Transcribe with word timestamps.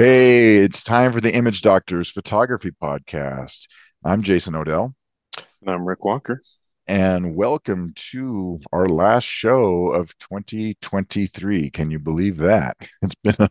Hey, 0.00 0.58
it's 0.58 0.84
time 0.84 1.12
for 1.12 1.20
the 1.20 1.34
Image 1.34 1.60
Doctors 1.60 2.08
Photography 2.08 2.70
Podcast. 2.70 3.66
I'm 4.04 4.22
Jason 4.22 4.54
Odell. 4.54 4.94
And 5.36 5.68
I'm 5.68 5.84
Rick 5.84 6.04
Walker. 6.04 6.40
And 6.86 7.34
welcome 7.34 7.90
to 8.12 8.60
our 8.72 8.86
last 8.86 9.24
show 9.24 9.88
of 9.88 10.16
2023. 10.18 11.70
Can 11.70 11.90
you 11.90 11.98
believe 11.98 12.36
that? 12.36 12.76
It's 13.02 13.16
been 13.16 13.34
a, 13.40 13.48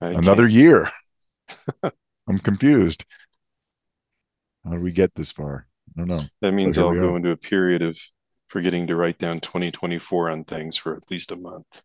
another 0.00 0.48
year. 0.48 0.88
I'm 2.26 2.38
confused. 2.38 3.04
How 4.64 4.70
did 4.70 4.82
we 4.82 4.92
get 4.92 5.14
this 5.16 5.30
far? 5.30 5.66
I 5.94 6.00
don't 6.00 6.08
know. 6.08 6.22
That 6.40 6.52
means 6.52 6.78
I'll 6.78 6.94
go 6.94 7.14
into 7.14 7.30
a 7.30 7.36
period 7.36 7.82
of 7.82 8.00
forgetting 8.50 8.88
to 8.88 8.96
write 8.96 9.16
down 9.16 9.38
2024 9.38 10.28
on 10.28 10.42
things 10.42 10.76
for 10.76 10.96
at 10.96 11.08
least 11.08 11.30
a 11.30 11.36
month. 11.36 11.82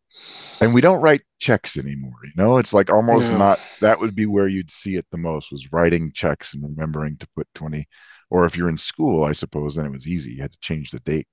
And 0.60 0.74
we 0.74 0.82
don't 0.82 1.02
write 1.02 1.22
checks 1.40 1.78
anymore. 1.78 2.18
You 2.24 2.32
know, 2.36 2.58
it's 2.58 2.74
like 2.74 2.90
almost 2.90 3.32
yeah. 3.32 3.38
not 3.38 3.60
that 3.82 4.00
would 4.00 4.16
be 4.16 4.26
where 4.26 4.48
you'd 4.48 4.72
see 4.72 4.96
it 4.96 5.06
the 5.12 5.18
most 5.18 5.52
was 5.52 5.72
writing 5.72 6.12
checks 6.12 6.56
and 6.56 6.64
remembering 6.64 7.18
to 7.18 7.28
put 7.36 7.48
20. 7.54 7.88
Or 8.32 8.46
if 8.46 8.58
you're 8.58 8.70
in 8.70 8.80
school, 8.80 9.24
I 9.24 9.34
suppose 9.34 9.76
then 9.76 9.86
it 9.86 9.92
was 9.92 10.08
easy. 10.08 10.32
You 10.32 10.42
had 10.42 10.54
to 10.54 10.60
change 10.60 10.90
the 10.90 11.00
date, 11.02 11.28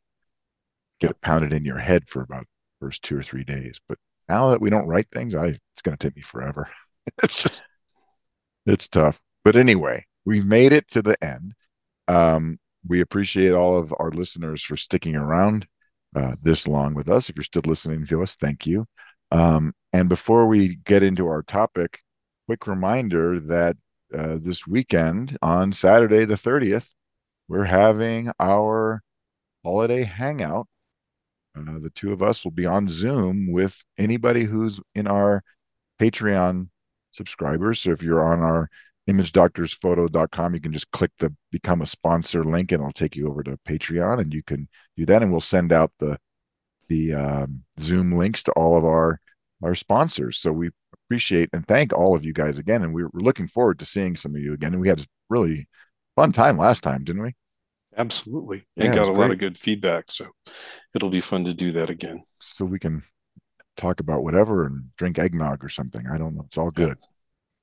get 1.01 1.13
it 1.13 1.21
pounded 1.23 1.55
in 1.55 1.65
your 1.65 1.79
head 1.79 2.09
for 2.09 2.21
about 2.21 2.45
first 2.79 3.03
two 3.03 3.17
or 3.17 3.23
three 3.23 3.45
days. 3.45 3.81
But 3.89 3.97
now 4.29 4.51
that 4.51 4.61
we 4.61 4.69
don't 4.69 4.87
write 4.87 5.09
things, 5.11 5.35
I 5.35 5.47
it's 5.47 5.83
gonna 5.83 5.97
take 5.97 6.15
me 6.15 6.23
forever. 6.23 6.69
it's 7.23 7.43
just 7.43 7.63
it's 8.67 8.87
tough. 8.87 9.19
But 9.45 9.57
anyway, 9.57 10.05
we've 10.27 10.47
made 10.47 10.75
it 10.75 10.89
to 10.91 11.01
the 11.01 11.17
end. 11.25 11.55
Um, 12.07 12.59
we 12.87 13.01
appreciate 13.01 13.53
all 13.53 13.77
of 13.77 13.95
our 13.99 14.11
listeners 14.11 14.63
for 14.63 14.77
sticking 14.77 15.17
around 15.17 15.67
uh, 16.15 16.37
this 16.43 16.67
long 16.67 16.95
with 16.95 17.09
us. 17.09 17.29
If 17.29 17.37
you're 17.37 17.45
still 17.45 17.63
listening 17.65 18.07
to 18.07 18.23
us, 18.23 18.37
thank 18.37 18.67
you. 18.67 18.87
Um, 19.31 19.73
and 19.93 20.09
before 20.09 20.47
we 20.47 20.77
get 20.85 21.03
into 21.03 21.27
our 21.27 21.43
topic, 21.43 22.01
quick 22.47 22.67
reminder 22.67 23.41
that 23.41 23.77
uh, 24.15 24.39
this 24.41 24.67
weekend 24.67 25.39
on 25.41 25.73
Saturday 25.73 26.25
the 26.25 26.35
30th, 26.35 26.91
we're 27.49 27.65
having 27.65 28.31
our 28.39 29.03
holiday 29.65 30.03
hangout. 30.03 30.67
Uh, 31.57 31.79
the 31.79 31.91
two 31.95 32.13
of 32.13 32.23
us 32.23 32.45
will 32.45 32.53
be 32.53 32.67
on 32.67 32.89
Zoom 32.89 33.51
with 33.51 33.83
anybody 33.99 34.45
who's 34.45 34.81
in 34.95 35.07
our 35.07 35.43
Patreon 36.01 36.69
subscribers. 37.13 37.81
So 37.81 37.93
if 37.93 38.03
you're 38.03 38.25
on 38.25 38.41
our 38.41 38.69
imagedoctorsphoto.com. 39.09 40.55
You 40.55 40.61
can 40.61 40.73
just 40.73 40.91
click 40.91 41.11
the 41.19 41.35
become 41.51 41.83
a 41.83 41.87
sponsor 41.87 42.45
link 42.45 42.73
and 42.73 42.81
it'll 42.81 42.93
take 42.93 43.17
you 43.17 43.29
over 43.29 43.43
to 43.43 43.59
Patreon 43.69 44.21
and 44.21 44.33
you 44.33 44.43
can 44.43 44.69
do 44.97 45.07
that. 45.07 45.23
And 45.23 45.31
we'll 45.31 45.41
send 45.41 45.73
out 45.73 45.93
the 45.99 46.19
the 46.89 47.15
um, 47.15 47.65
Zoom 47.81 48.13
links 48.13 48.43
to 48.45 48.53
all 48.53 48.77
of 48.77 48.85
our 48.85 49.21
our 49.63 49.75
sponsors. 49.75 50.39
So 50.39 50.53
we 50.53 50.71
appreciate 51.07 51.51
and 51.53 51.67
thank 51.67 51.93
all 51.93 52.15
of 52.15 52.25
you 52.25 52.33
guys 52.33 52.59
again. 52.59 52.83
And 52.83 52.95
we're, 52.95 53.09
we're 53.13 53.21
looking 53.21 53.49
forward 53.49 53.79
to 53.81 53.85
seeing 53.85 54.17
some 54.17 54.35
of 54.35 54.41
you 54.41 54.53
again. 54.55 54.73
And 54.73 54.81
we 54.81 54.89
had 54.89 55.01
a 55.01 55.07
really 55.29 55.69
fun 56.17 56.33
time 56.33 56.57
last 56.57 56.83
time, 56.83 57.05
didn't 57.05 57.23
we? 57.23 57.35
Absolutely. 57.97 58.65
Yeah, 58.77 58.87
and 58.87 58.95
got 58.95 59.05
a 59.05 59.07
great. 59.09 59.19
lot 59.19 59.31
of 59.31 59.39
good 59.39 59.59
feedback. 59.59 60.11
So 60.11 60.29
it'll 60.95 61.11
be 61.11 61.21
fun 61.21 61.45
to 61.45 61.55
do 61.55 61.73
that 61.73 61.91
again. 61.91 62.23
So 62.41 62.65
we 62.65 62.79
can 62.79 63.03
talk 63.77 64.01
about 64.01 64.23
whatever 64.23 64.67
and 64.67 64.91
drink 64.97 65.19
eggnog 65.19 65.65
or 65.65 65.69
something. 65.69 66.07
I 66.07 66.19
don't 66.19 66.35
know. 66.35 66.45
It's 66.47 66.59
all 66.59 66.71
good. 66.71 66.99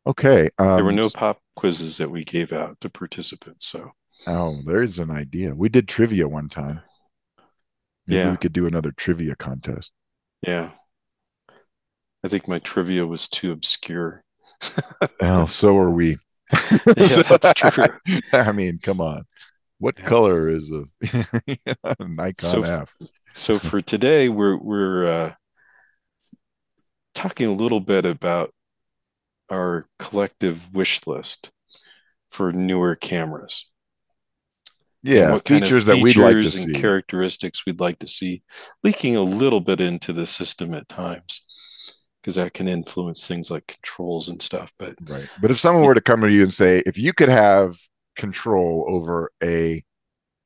Okay. 0.10 0.50
Um, 0.58 0.76
there 0.76 0.84
were 0.84 0.92
no 0.92 1.10
pop 1.12 1.40
quizzes 1.56 1.98
that 1.98 2.10
we 2.10 2.24
gave 2.24 2.52
out 2.52 2.82
to 2.82 2.90
participants. 2.90 3.68
So, 3.68 3.92
oh, 4.26 4.60
there's 4.66 4.98
an 4.98 5.12
idea. 5.12 5.54
We 5.54 5.70
did 5.70 5.88
trivia 5.88 6.28
one 6.28 6.50
time. 6.50 6.82
Maybe 8.08 8.18
yeah. 8.18 8.32
we 8.32 8.38
could 8.38 8.54
do 8.54 8.66
another 8.66 8.92
trivia 8.92 9.36
contest. 9.36 9.92
Yeah. 10.42 10.72
I 12.23 12.28
think 12.28 12.48
my 12.48 12.58
trivia 12.58 13.06
was 13.06 13.30
too 13.30 13.52
obscure. 13.52 14.23
well, 15.22 15.45
so 15.45 15.78
are 15.78 15.92
we. 15.92 16.17
yeah, 16.98 17.22
that's 17.22 17.54
true. 17.54 17.86
I 18.33 18.52
mean, 18.52 18.80
come 18.82 19.00
on. 19.00 19.26
What 19.78 20.00
yeah. 20.00 20.06
color 20.06 20.50
is 20.50 20.72
a 20.72 20.86
Nikon 22.00 22.33
so, 22.50 22.64
F? 22.64 22.95
so 23.32 23.60
for 23.60 23.80
today, 23.80 24.28
we're 24.28 24.58
we're 24.58 25.06
uh, 25.06 25.33
talking 27.14 27.48
a 27.48 27.54
little 27.54 27.80
bit 27.80 28.06
about 28.06 28.54
our 29.49 29.86
collective 29.98 30.73
wish 30.73 31.05
list 31.08 31.52
for 32.30 32.52
newer 32.52 32.95
cameras. 32.95 33.65
Yeah, 35.02 35.32
what 35.32 35.48
features, 35.48 35.70
features 35.70 35.86
that 35.86 35.98
we'd 35.98 36.17
like 36.17 36.33
to 36.33 36.39
and 36.39 36.52
see. 36.52 36.73
characteristics 36.73 37.65
we'd 37.65 37.80
like 37.80 37.99
to 37.99 38.08
see 38.08 38.43
leaking 38.83 39.15
a 39.15 39.21
little 39.21 39.61
bit 39.61 39.80
into 39.80 40.11
the 40.11 40.26
system 40.26 40.73
at 40.73 40.89
times 40.89 41.42
because 42.21 42.36
that 42.36 42.54
can 42.54 42.67
influence 42.67 43.26
things 43.26 43.49
like 43.49 43.65
controls 43.65 44.27
and 44.27 44.42
stuff 44.42 44.73
but 44.77 44.95
right 45.05 45.30
but 45.42 45.52
if 45.52 45.59
someone 45.59 45.86
were 45.86 45.93
to 45.93 46.02
come 46.02 46.20
to 46.20 46.30
you 46.30 46.43
and 46.43 46.54
say 46.54 46.83
if 46.86 46.98
you 46.98 47.14
could 47.14 47.30
have 47.30 47.77
control 48.17 48.86
over 48.89 49.32
a 49.42 49.82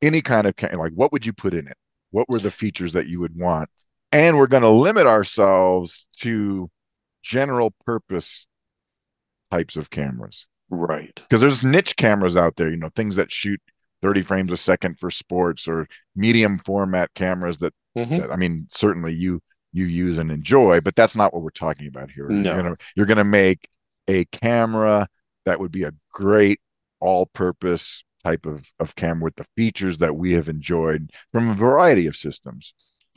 any 0.04 0.22
kind 0.22 0.46
of 0.46 0.54
like 0.78 0.94
what 0.94 1.12
would 1.12 1.26
you 1.26 1.34
put 1.34 1.56
in 1.56 1.68
it 1.68 1.78
what 2.12 2.30
were 2.30 2.40
the 2.40 2.52
features 2.52 2.94
that 2.94 3.08
you 3.08 3.20
would 3.20 3.36
want 3.36 3.68
and 4.12 4.38
we're 4.38 4.46
going 4.46 4.62
to 4.62 4.70
limit 4.70 5.08
ourselves 5.08 6.08
to 6.18 6.70
general 7.24 7.74
purpose 7.86 8.48
types 9.54 9.76
of 9.76 9.92
cameras. 9.92 10.48
Right. 10.70 11.14
Because 11.16 11.42
there's 11.42 11.64
niche 11.64 11.96
cameras 11.96 12.36
out 12.36 12.56
there, 12.56 12.72
you 12.72 12.78
know, 12.78 12.90
things 12.96 13.18
that 13.18 13.32
shoot 13.32 13.62
30 14.02 14.24
frames 14.24 14.52
a 14.52 14.58
second 14.58 15.00
for 15.00 15.12
sports 15.12 15.68
or 15.68 15.88
medium 16.16 16.58
format 16.58 17.14
cameras 17.14 17.60
that, 17.60 17.74
mm-hmm. 17.96 18.18
that 18.18 18.32
I 18.32 18.36
mean, 18.36 18.68
certainly 18.70 19.14
you 19.14 19.42
you 19.72 19.86
use 19.86 20.20
and 20.20 20.32
enjoy, 20.32 20.82
but 20.82 20.96
that's 20.96 21.16
not 21.16 21.34
what 21.34 21.44
we're 21.44 21.50
talking 21.50 21.88
about 21.88 22.12
here. 22.12 22.28
No. 22.30 22.54
You're 22.54 22.64
gonna 22.64 22.78
you're 22.96 23.06
gonna 23.06 23.24
make 23.24 23.68
a 24.08 24.26
camera 24.26 25.08
that 25.46 25.60
would 25.60 25.72
be 25.72 25.84
a 25.84 25.94
great 26.12 26.60
all-purpose 27.00 28.04
type 28.24 28.46
of, 28.46 28.72
of 28.80 28.96
camera 28.96 29.26
with 29.26 29.36
the 29.36 29.46
features 29.56 29.98
that 29.98 30.16
we 30.16 30.34
have 30.34 30.48
enjoyed 30.48 31.12
from 31.32 31.50
a 31.50 31.54
variety 31.54 32.08
of 32.08 32.16
systems. 32.16 32.74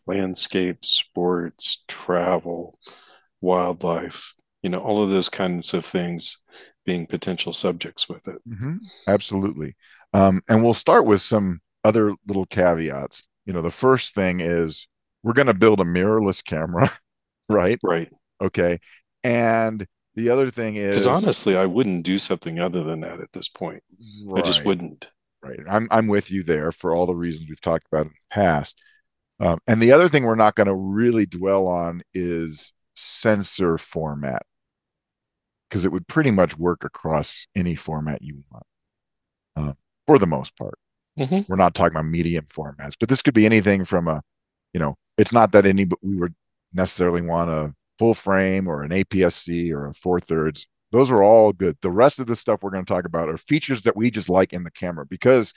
Landscape, 0.06 0.84
sports, 0.84 1.84
travel, 1.88 2.78
wildlife, 3.40 4.34
you 4.62 4.70
know 4.70 4.80
all 4.80 5.02
of 5.02 5.10
those 5.10 5.28
kinds 5.28 5.74
of 5.74 5.84
things 5.84 6.38
being 6.84 7.06
potential 7.06 7.52
subjects 7.52 8.08
with 8.08 8.28
it. 8.28 8.40
Mm-hmm. 8.48 8.76
absolutely. 9.08 9.76
Um, 10.12 10.40
and 10.48 10.62
we'll 10.62 10.74
start 10.74 11.04
with 11.04 11.20
some 11.20 11.60
other 11.84 12.12
little 12.26 12.46
caveats. 12.46 13.26
You 13.44 13.52
know 13.52 13.62
the 13.62 13.70
first 13.70 14.14
thing 14.14 14.40
is 14.40 14.88
we're 15.22 15.32
going 15.32 15.46
to 15.46 15.54
build 15.54 15.80
a 15.80 15.84
mirrorless 15.84 16.44
camera 16.44 16.88
right? 17.48 17.78
Right. 17.82 18.10
Okay. 18.40 18.78
And 19.24 19.86
the 20.14 20.30
other 20.30 20.50
thing 20.50 20.76
is 20.76 20.90
because 20.90 21.06
honestly 21.06 21.56
i 21.56 21.66
wouldn't 21.66 22.04
do 22.04 22.18
something 22.18 22.58
other 22.58 22.82
than 22.82 23.00
that 23.00 23.20
at 23.20 23.32
this 23.32 23.48
point. 23.48 23.82
Right, 24.24 24.42
i 24.42 24.46
just 24.46 24.64
wouldn't. 24.64 25.10
Right. 25.42 25.60
I'm, 25.68 25.88
I'm 25.90 26.08
with 26.08 26.30
you 26.30 26.42
there 26.42 26.72
for 26.72 26.94
all 26.94 27.06
the 27.06 27.14
reasons 27.14 27.48
we've 27.48 27.60
talked 27.60 27.86
about 27.90 28.06
in 28.06 28.12
the 28.12 28.34
past. 28.34 28.80
Um, 29.38 29.58
and 29.66 29.80
the 29.80 29.92
other 29.92 30.08
thing 30.08 30.24
we're 30.24 30.34
not 30.34 30.54
going 30.54 30.66
to 30.66 30.74
really 30.74 31.26
dwell 31.26 31.66
on 31.66 32.02
is 32.14 32.72
sensor 32.96 33.78
format 33.78 34.42
because 35.68 35.84
it 35.84 35.92
would 35.92 36.08
pretty 36.08 36.30
much 36.30 36.56
work 36.58 36.84
across 36.84 37.46
any 37.54 37.74
format 37.74 38.22
you 38.22 38.42
want 38.50 38.66
uh, 39.56 39.72
for 40.06 40.18
the 40.18 40.26
most 40.26 40.56
part. 40.56 40.78
Mm-hmm. 41.18 41.40
We're 41.48 41.56
not 41.56 41.74
talking 41.74 41.96
about 41.96 42.06
medium 42.06 42.44
formats, 42.46 42.94
but 42.98 43.08
this 43.08 43.22
could 43.22 43.34
be 43.34 43.46
anything 43.46 43.84
from 43.84 44.08
a, 44.08 44.22
you 44.72 44.80
know, 44.80 44.96
it's 45.16 45.32
not 45.32 45.52
that 45.52 45.66
any 45.66 45.86
we 46.02 46.16
would 46.16 46.34
necessarily 46.72 47.22
want 47.22 47.50
a 47.50 47.74
full 47.98 48.14
frame 48.14 48.68
or 48.68 48.82
an 48.82 48.90
APS-C 48.90 49.72
or 49.72 49.86
a 49.86 49.94
four 49.94 50.20
thirds. 50.20 50.66
Those 50.92 51.10
are 51.10 51.22
all 51.22 51.52
good. 51.52 51.76
The 51.80 51.90
rest 51.90 52.18
of 52.18 52.26
the 52.26 52.36
stuff 52.36 52.60
we're 52.62 52.70
going 52.70 52.84
to 52.84 52.92
talk 52.92 53.06
about 53.06 53.28
are 53.28 53.38
features 53.38 53.82
that 53.82 53.96
we 53.96 54.10
just 54.10 54.28
like 54.28 54.52
in 54.52 54.62
the 54.62 54.70
camera 54.70 55.06
because 55.06 55.52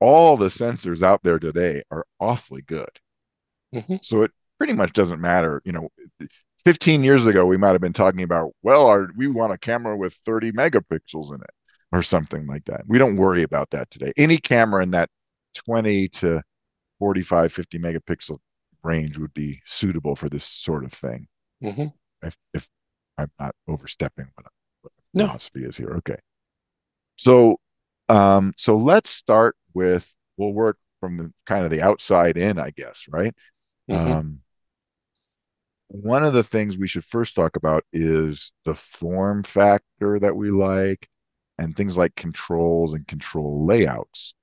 all 0.00 0.36
the 0.36 0.46
sensors 0.46 1.02
out 1.02 1.22
there 1.22 1.38
today 1.38 1.82
are 1.90 2.06
awfully 2.18 2.62
good. 2.62 2.90
Mm-hmm. 3.74 3.96
So 4.02 4.22
it 4.22 4.30
pretty 4.58 4.72
much 4.72 4.92
doesn't 4.92 5.20
matter. 5.20 5.62
You 5.64 5.72
know, 5.72 5.88
15 6.64 7.02
years 7.02 7.26
ago, 7.26 7.46
we 7.46 7.56
might 7.56 7.72
have 7.72 7.80
been 7.80 7.92
talking 7.92 8.22
about, 8.22 8.52
well, 8.62 8.86
our, 8.86 9.08
we 9.16 9.28
want 9.28 9.52
a 9.52 9.58
camera 9.58 9.96
with 9.96 10.18
30 10.24 10.52
megapixels 10.52 11.32
in 11.32 11.40
it 11.40 11.50
or 11.92 12.02
something 12.02 12.46
like 12.46 12.64
that. 12.66 12.82
We 12.86 12.98
don't 12.98 13.16
worry 13.16 13.42
about 13.42 13.70
that 13.70 13.90
today. 13.90 14.12
Any 14.16 14.38
camera 14.38 14.82
in 14.82 14.90
that 14.90 15.08
20 15.54 16.08
to 16.08 16.42
45, 16.98 17.52
50 17.52 17.78
megapixel 17.78 18.38
range 18.82 19.18
would 19.18 19.34
be 19.34 19.62
suitable 19.64 20.16
for 20.16 20.28
this 20.28 20.44
sort 20.44 20.84
of 20.84 20.92
thing. 20.92 21.28
Mm-hmm. 21.62 21.86
If, 22.26 22.36
if 22.52 22.68
I'm 23.16 23.30
not 23.38 23.54
overstepping 23.66 24.26
what, 24.34 24.46
what 24.82 24.92
no. 25.14 25.26
philosophy 25.26 25.64
is 25.64 25.76
here. 25.76 25.94
Okay. 25.98 26.18
So, 27.16 27.58
um, 28.08 28.52
so 28.56 28.76
let's 28.76 29.10
start 29.10 29.56
with, 29.74 30.14
we'll 30.36 30.52
work 30.52 30.78
from 31.00 31.16
the 31.16 31.32
kind 31.46 31.64
of 31.64 31.70
the 31.70 31.82
outside 31.82 32.36
in, 32.36 32.58
I 32.58 32.70
guess, 32.70 33.06
right? 33.08 33.34
Mm-hmm. 33.90 34.12
Um, 34.12 34.40
one 35.88 36.24
of 36.24 36.34
the 36.34 36.42
things 36.42 36.76
we 36.76 36.86
should 36.86 37.04
first 37.04 37.34
talk 37.34 37.56
about 37.56 37.84
is 37.92 38.52
the 38.64 38.74
form 38.74 39.42
factor 39.42 40.18
that 40.20 40.36
we 40.36 40.50
like 40.50 41.08
and 41.58 41.76
things 41.76 41.96
like 41.98 42.14
controls 42.14 42.94
and 42.94 43.06
control 43.06 43.66
layouts. 43.66 44.34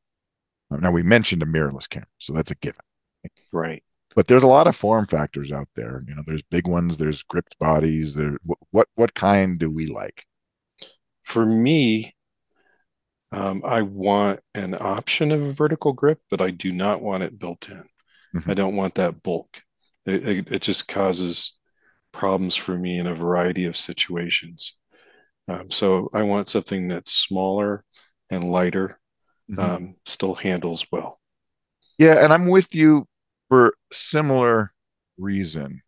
Now, 0.71 0.91
we 0.91 1.03
mentioned 1.03 1.43
a 1.43 1.45
mirrorless 1.45 1.87
camera, 1.87 2.07
so 2.17 2.33
that's 2.33 2.51
a 2.51 2.55
given. 2.55 2.81
Right. 3.53 3.83
but 4.15 4.27
there's 4.27 4.43
a 4.43 4.47
lot 4.47 4.67
of 4.67 4.75
form 4.75 5.05
factors 5.05 5.51
out 5.51 5.67
there. 5.75 6.03
You 6.07 6.15
know, 6.15 6.23
there's 6.25 6.41
big 6.43 6.67
ones, 6.67 6.97
there's 6.97 7.23
gripped 7.23 7.57
bodies. 7.59 8.15
There, 8.15 8.37
what 8.71 8.87
what 8.95 9.13
kind 9.13 9.59
do 9.59 9.69
we 9.69 9.87
like? 9.87 10.25
For 11.23 11.45
me, 11.45 12.15
um, 13.31 13.61
I 13.65 13.81
want 13.81 14.39
an 14.53 14.75
option 14.75 15.31
of 15.31 15.41
a 15.41 15.51
vertical 15.51 15.93
grip, 15.93 16.21
but 16.29 16.41
I 16.41 16.51
do 16.51 16.71
not 16.71 17.01
want 17.01 17.23
it 17.23 17.37
built 17.39 17.69
in. 17.69 17.83
Mm-hmm. 18.35 18.51
I 18.51 18.53
don't 18.53 18.75
want 18.75 18.95
that 18.95 19.21
bulk. 19.23 19.61
It, 20.05 20.27
it, 20.27 20.51
it, 20.51 20.61
just 20.61 20.87
causes 20.87 21.57
problems 22.11 22.55
for 22.55 22.77
me 22.77 22.99
in 22.99 23.07
a 23.07 23.15
variety 23.15 23.65
of 23.65 23.75
situations. 23.75 24.77
Um, 25.47 25.69
so 25.69 26.09
I 26.13 26.23
want 26.23 26.47
something 26.47 26.87
that's 26.87 27.11
smaller 27.11 27.83
and 28.29 28.51
lighter, 28.51 28.99
mm-hmm. 29.49 29.59
um, 29.59 29.95
still 30.05 30.35
handles 30.35 30.85
well. 30.91 31.19
Yeah, 31.97 32.23
and 32.23 32.33
I'm 32.33 32.47
with 32.47 32.73
you 32.75 33.07
for 33.49 33.75
similar 33.91 34.71
reason. 35.17 35.81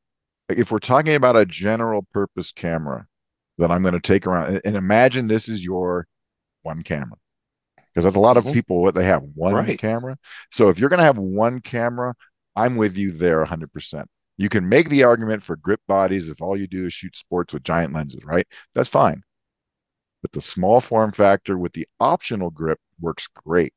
Like 0.50 0.58
if 0.58 0.72
we're 0.72 0.80
talking 0.80 1.16
about 1.16 1.36
a 1.36 1.46
general 1.46 2.06
purpose 2.14 2.52
camera 2.52 3.06
that 3.58 3.72
I'm 3.72 3.82
going 3.82 3.94
to 3.94 4.00
take 4.00 4.26
around 4.28 4.62
and 4.64 4.78
imagine 4.78 5.28
this 5.28 5.50
is 5.50 5.64
your 5.64 6.08
one 6.62 6.84
camera. 6.84 7.18
Because 7.76 8.04
there's 8.04 8.16
a 8.16 8.20
lot 8.20 8.38
mm-hmm. 8.38 8.50
of 8.50 8.54
people 8.54 8.82
what 8.82 8.94
they 8.94 9.06
have 9.06 9.24
one 9.34 9.56
right. 9.56 9.80
camera. 9.80 10.18
So 10.52 10.70
if 10.70 10.80
you're 10.80 10.90
going 10.90 11.00
to 11.00 11.06
have 11.06 11.18
one 11.18 11.62
camera, 11.62 12.14
I'm 12.58 12.76
with 12.76 12.98
you 12.98 13.12
there 13.12 13.46
100%. 13.46 14.06
You 14.38 14.50
can 14.50 14.68
make 14.68 14.90
the 14.90 15.04
argument 15.04 15.44
for 15.44 15.56
grip 15.56 15.82
bodies 15.88 16.30
if 16.30 16.42
all 16.42 16.58
you 16.58 16.68
do 16.68 16.88
is 16.88 16.94
shoot 16.94 17.16
sports 17.16 17.54
with 17.54 17.64
giant 17.64 17.94
lenses, 17.94 18.26
right? 18.26 18.48
That's 18.74 18.90
fine. 18.90 19.24
But 20.22 20.32
the 20.32 20.42
small 20.42 20.82
form 20.82 21.12
factor 21.12 21.58
with 21.58 21.74
the 21.74 21.88
optional 22.00 22.50
grip 22.50 22.80
works 23.00 23.28
great 23.28 23.74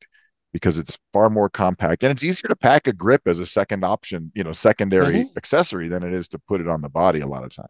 because 0.52 0.78
it's 0.78 0.98
far 1.12 1.30
more 1.30 1.48
compact 1.48 2.02
and 2.02 2.10
it's 2.10 2.24
easier 2.24 2.48
to 2.48 2.56
pack 2.56 2.86
a 2.86 2.92
grip 2.92 3.22
as 3.26 3.38
a 3.38 3.46
second 3.46 3.84
option, 3.84 4.32
you 4.34 4.42
know, 4.42 4.52
secondary 4.52 5.24
mm-hmm. 5.24 5.36
accessory 5.38 5.88
than 5.88 6.02
it 6.02 6.12
is 6.12 6.28
to 6.28 6.38
put 6.38 6.60
it 6.60 6.68
on 6.68 6.80
the 6.80 6.88
body 6.88 7.20
a 7.20 7.26
lot 7.26 7.44
of 7.44 7.54
times. 7.54 7.68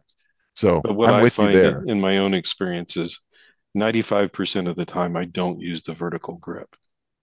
So 0.55 0.81
but 0.81 0.95
what 0.95 1.13
I'm 1.13 1.23
I 1.23 1.29
find 1.29 1.53
in, 1.53 1.89
in 1.89 2.01
my 2.01 2.17
own 2.17 2.33
experience 2.33 2.97
is 2.97 3.21
95% 3.77 4.67
of 4.67 4.75
the 4.75 4.85
time 4.85 5.15
I 5.15 5.25
don't 5.25 5.59
use 5.59 5.83
the 5.83 5.93
vertical 5.93 6.35
grip. 6.35 6.75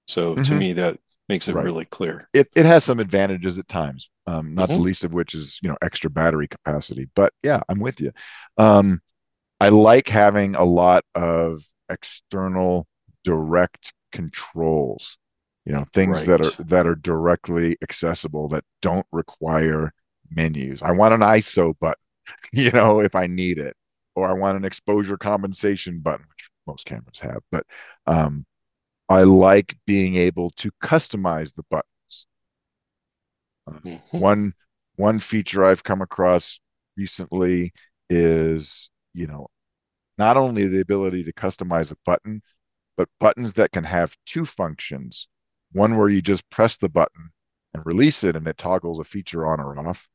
So 0.07 0.35
mm-hmm. 0.35 0.43
to 0.45 0.55
me, 0.55 0.73
that 0.75 0.99
makes 1.29 1.49
it 1.49 1.55
right. 1.55 1.65
really 1.65 1.85
clear. 1.85 2.29
It, 2.33 2.49
it 2.57 2.67
has 2.67 2.85
some 2.85 3.01
advantages 3.01 3.59
at 3.59 3.69
times, 3.69 4.11
um, 4.27 4.55
not 4.55 4.69
mm-hmm. 4.69 4.79
the 4.79 4.85
least 4.85 5.05
of 5.05 5.13
which 5.13 5.35
is, 5.35 5.59
you 5.63 5.69
know, 5.69 5.77
extra 5.83 6.11
battery 6.11 6.49
capacity. 6.49 7.09
But 7.15 7.33
yeah, 7.43 7.61
I'm 7.69 7.81
with 7.81 8.01
you. 8.01 8.13
Um, 8.57 9.01
I 9.61 9.71
like 9.71 10.09
having 10.09 10.55
a 10.55 10.65
lot 10.65 11.05
of 11.15 11.63
external 11.91 12.87
direct 13.25 13.93
controls 14.13 15.19
you 15.69 15.73
know 15.75 15.85
things 15.93 16.27
right. 16.27 16.39
that 16.39 16.47
are 16.47 16.65
that 16.65 16.87
are 16.87 16.95
directly 16.95 17.77
accessible 17.83 18.49
that 18.49 18.65
don't 18.81 19.07
require 19.13 19.93
menus 20.31 20.83
i 20.83 20.91
want 20.91 21.13
an 21.13 21.21
iso 21.21 21.75
button 21.79 22.01
you 22.53 22.71
know 22.71 23.01
if 23.01 23.15
i 23.15 23.27
need 23.27 23.59
it 23.59 23.77
or 24.17 24.29
i 24.29 24.33
want 24.33 24.57
an 24.57 24.65
exposure 24.65 25.19
compensation 25.19 26.01
button 26.01 26.25
which 26.27 26.49
most 26.67 26.87
cameras 26.87 27.19
have 27.21 27.41
but 27.53 27.65
um 28.07 28.47
i 29.09 29.23
like 29.23 29.77
being 29.87 30.17
able 30.17 30.51
to 30.51 30.71
customize 30.83 31.55
the 31.55 31.65
buttons 31.71 32.27
uh, 33.67 33.73
mm-hmm. 33.73 34.19
one 34.19 34.53
one 34.97 35.19
feature 35.19 35.65
i've 35.65 35.85
come 35.85 36.03
across 36.03 36.61
recently 36.97 37.73
is 38.11 38.91
you 39.15 39.27
know 39.27 39.47
not 40.17 40.37
only 40.37 40.67
the 40.67 40.81
ability 40.81 41.23
to 41.23 41.33
customize 41.33 41.93
a 41.93 41.97
button 42.05 42.43
but 42.97 43.09
buttons 43.21 43.53
that 43.55 43.71
can 43.73 43.85
have 43.85 44.17
two 44.27 44.45
functions 44.45 45.29
one 45.73 45.97
where 45.97 46.09
you 46.09 46.23
just 46.23 46.49
press 46.51 46.77
the 46.77 46.89
button 46.89 47.31
and 47.75 47.85
release 47.87 48.25
it 48.25 48.37
and 48.37 48.47
it 48.47 48.59
toggles 48.59 48.99
a 48.99 49.05
feature 49.05 49.47
on 49.47 49.61
or 49.61 49.79
off, 49.79 50.09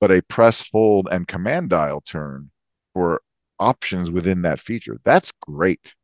but 0.00 0.10
a 0.10 0.22
press, 0.22 0.68
hold, 0.72 1.08
and 1.10 1.28
command 1.28 1.70
dial 1.70 2.00
turn 2.00 2.50
for 2.92 3.22
options 3.58 4.10
within 4.10 4.42
that 4.42 4.60
feature. 4.60 4.98
That's 5.04 5.32
great. 5.40 5.94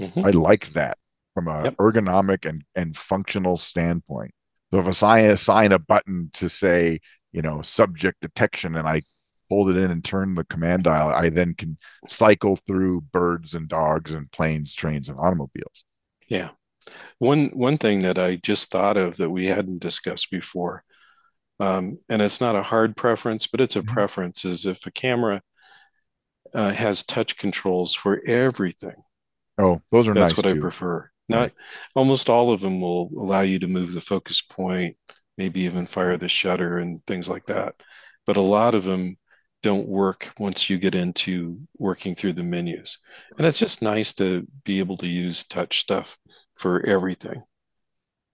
Mm-hmm. 0.00 0.24
I 0.24 0.30
like 0.30 0.72
that 0.72 0.98
from 1.34 1.48
a 1.48 1.64
yep. 1.64 1.76
ergonomic 1.76 2.48
and, 2.48 2.62
and 2.74 2.96
functional 2.96 3.56
standpoint. 3.56 4.32
So 4.72 4.80
if 4.80 5.02
I 5.02 5.20
assign 5.20 5.72
a 5.72 5.78
button 5.78 6.30
to 6.34 6.48
say, 6.48 7.00
you 7.32 7.42
know, 7.42 7.62
subject 7.62 8.20
detection 8.20 8.76
and 8.76 8.88
I 8.88 9.02
hold 9.50 9.68
it 9.68 9.76
in 9.76 9.90
and 9.90 10.02
turn 10.02 10.34
the 10.34 10.44
command 10.44 10.84
dial, 10.84 11.08
I 11.08 11.28
then 11.28 11.54
can 11.54 11.76
cycle 12.08 12.58
through 12.66 13.02
birds 13.12 13.54
and 13.54 13.68
dogs 13.68 14.12
and 14.12 14.30
planes, 14.32 14.74
trains, 14.74 15.08
and 15.10 15.18
automobiles. 15.18 15.84
Yeah. 16.28 16.50
One 17.18 17.48
one 17.48 17.78
thing 17.78 18.02
that 18.02 18.18
I 18.18 18.36
just 18.36 18.70
thought 18.70 18.96
of 18.96 19.18
that 19.18 19.30
we 19.30 19.46
hadn't 19.46 19.80
discussed 19.80 20.30
before, 20.30 20.82
um, 21.60 21.98
and 22.08 22.20
it's 22.20 22.40
not 22.40 22.56
a 22.56 22.62
hard 22.62 22.96
preference, 22.96 23.46
but 23.46 23.60
it's 23.60 23.76
a 23.76 23.82
mm-hmm. 23.82 23.92
preference, 23.92 24.44
is 24.44 24.66
if 24.66 24.86
a 24.86 24.90
camera 24.90 25.42
uh, 26.54 26.72
has 26.72 27.04
touch 27.04 27.36
controls 27.36 27.94
for 27.94 28.20
everything. 28.26 28.96
Oh, 29.58 29.80
those 29.92 30.08
are 30.08 30.14
nice. 30.14 30.28
that's 30.28 30.38
nice 30.38 30.44
what 30.44 30.50
too. 30.50 30.58
I 30.58 30.60
prefer. 30.60 31.10
Not 31.28 31.38
right. 31.38 31.52
almost 31.94 32.28
all 32.28 32.50
of 32.50 32.60
them 32.60 32.80
will 32.80 33.10
allow 33.16 33.40
you 33.40 33.58
to 33.60 33.68
move 33.68 33.94
the 33.94 34.00
focus 34.00 34.42
point, 34.42 34.96
maybe 35.38 35.60
even 35.60 35.86
fire 35.86 36.16
the 36.16 36.28
shutter 36.28 36.78
and 36.78 37.04
things 37.06 37.28
like 37.28 37.46
that. 37.46 37.74
But 38.26 38.36
a 38.36 38.42
lot 38.42 38.74
of 38.74 38.84
them 38.84 39.16
don't 39.62 39.88
work 39.88 40.32
once 40.38 40.68
you 40.68 40.78
get 40.78 40.94
into 40.94 41.60
working 41.78 42.14
through 42.14 42.32
the 42.32 42.42
menus. 42.42 42.98
And 43.38 43.46
it's 43.46 43.58
just 43.58 43.80
nice 43.80 44.12
to 44.14 44.46
be 44.64 44.80
able 44.80 44.96
to 44.98 45.06
use 45.06 45.44
touch 45.44 45.80
stuff 45.80 46.18
for 46.56 46.84
everything. 46.84 47.42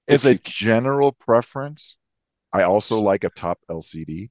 As 0.08 0.24
a 0.24 0.38
general 0.38 1.12
preference, 1.12 1.96
I 2.52 2.62
also 2.62 3.00
like 3.00 3.24
a 3.24 3.30
top 3.30 3.58
LCD 3.70 4.30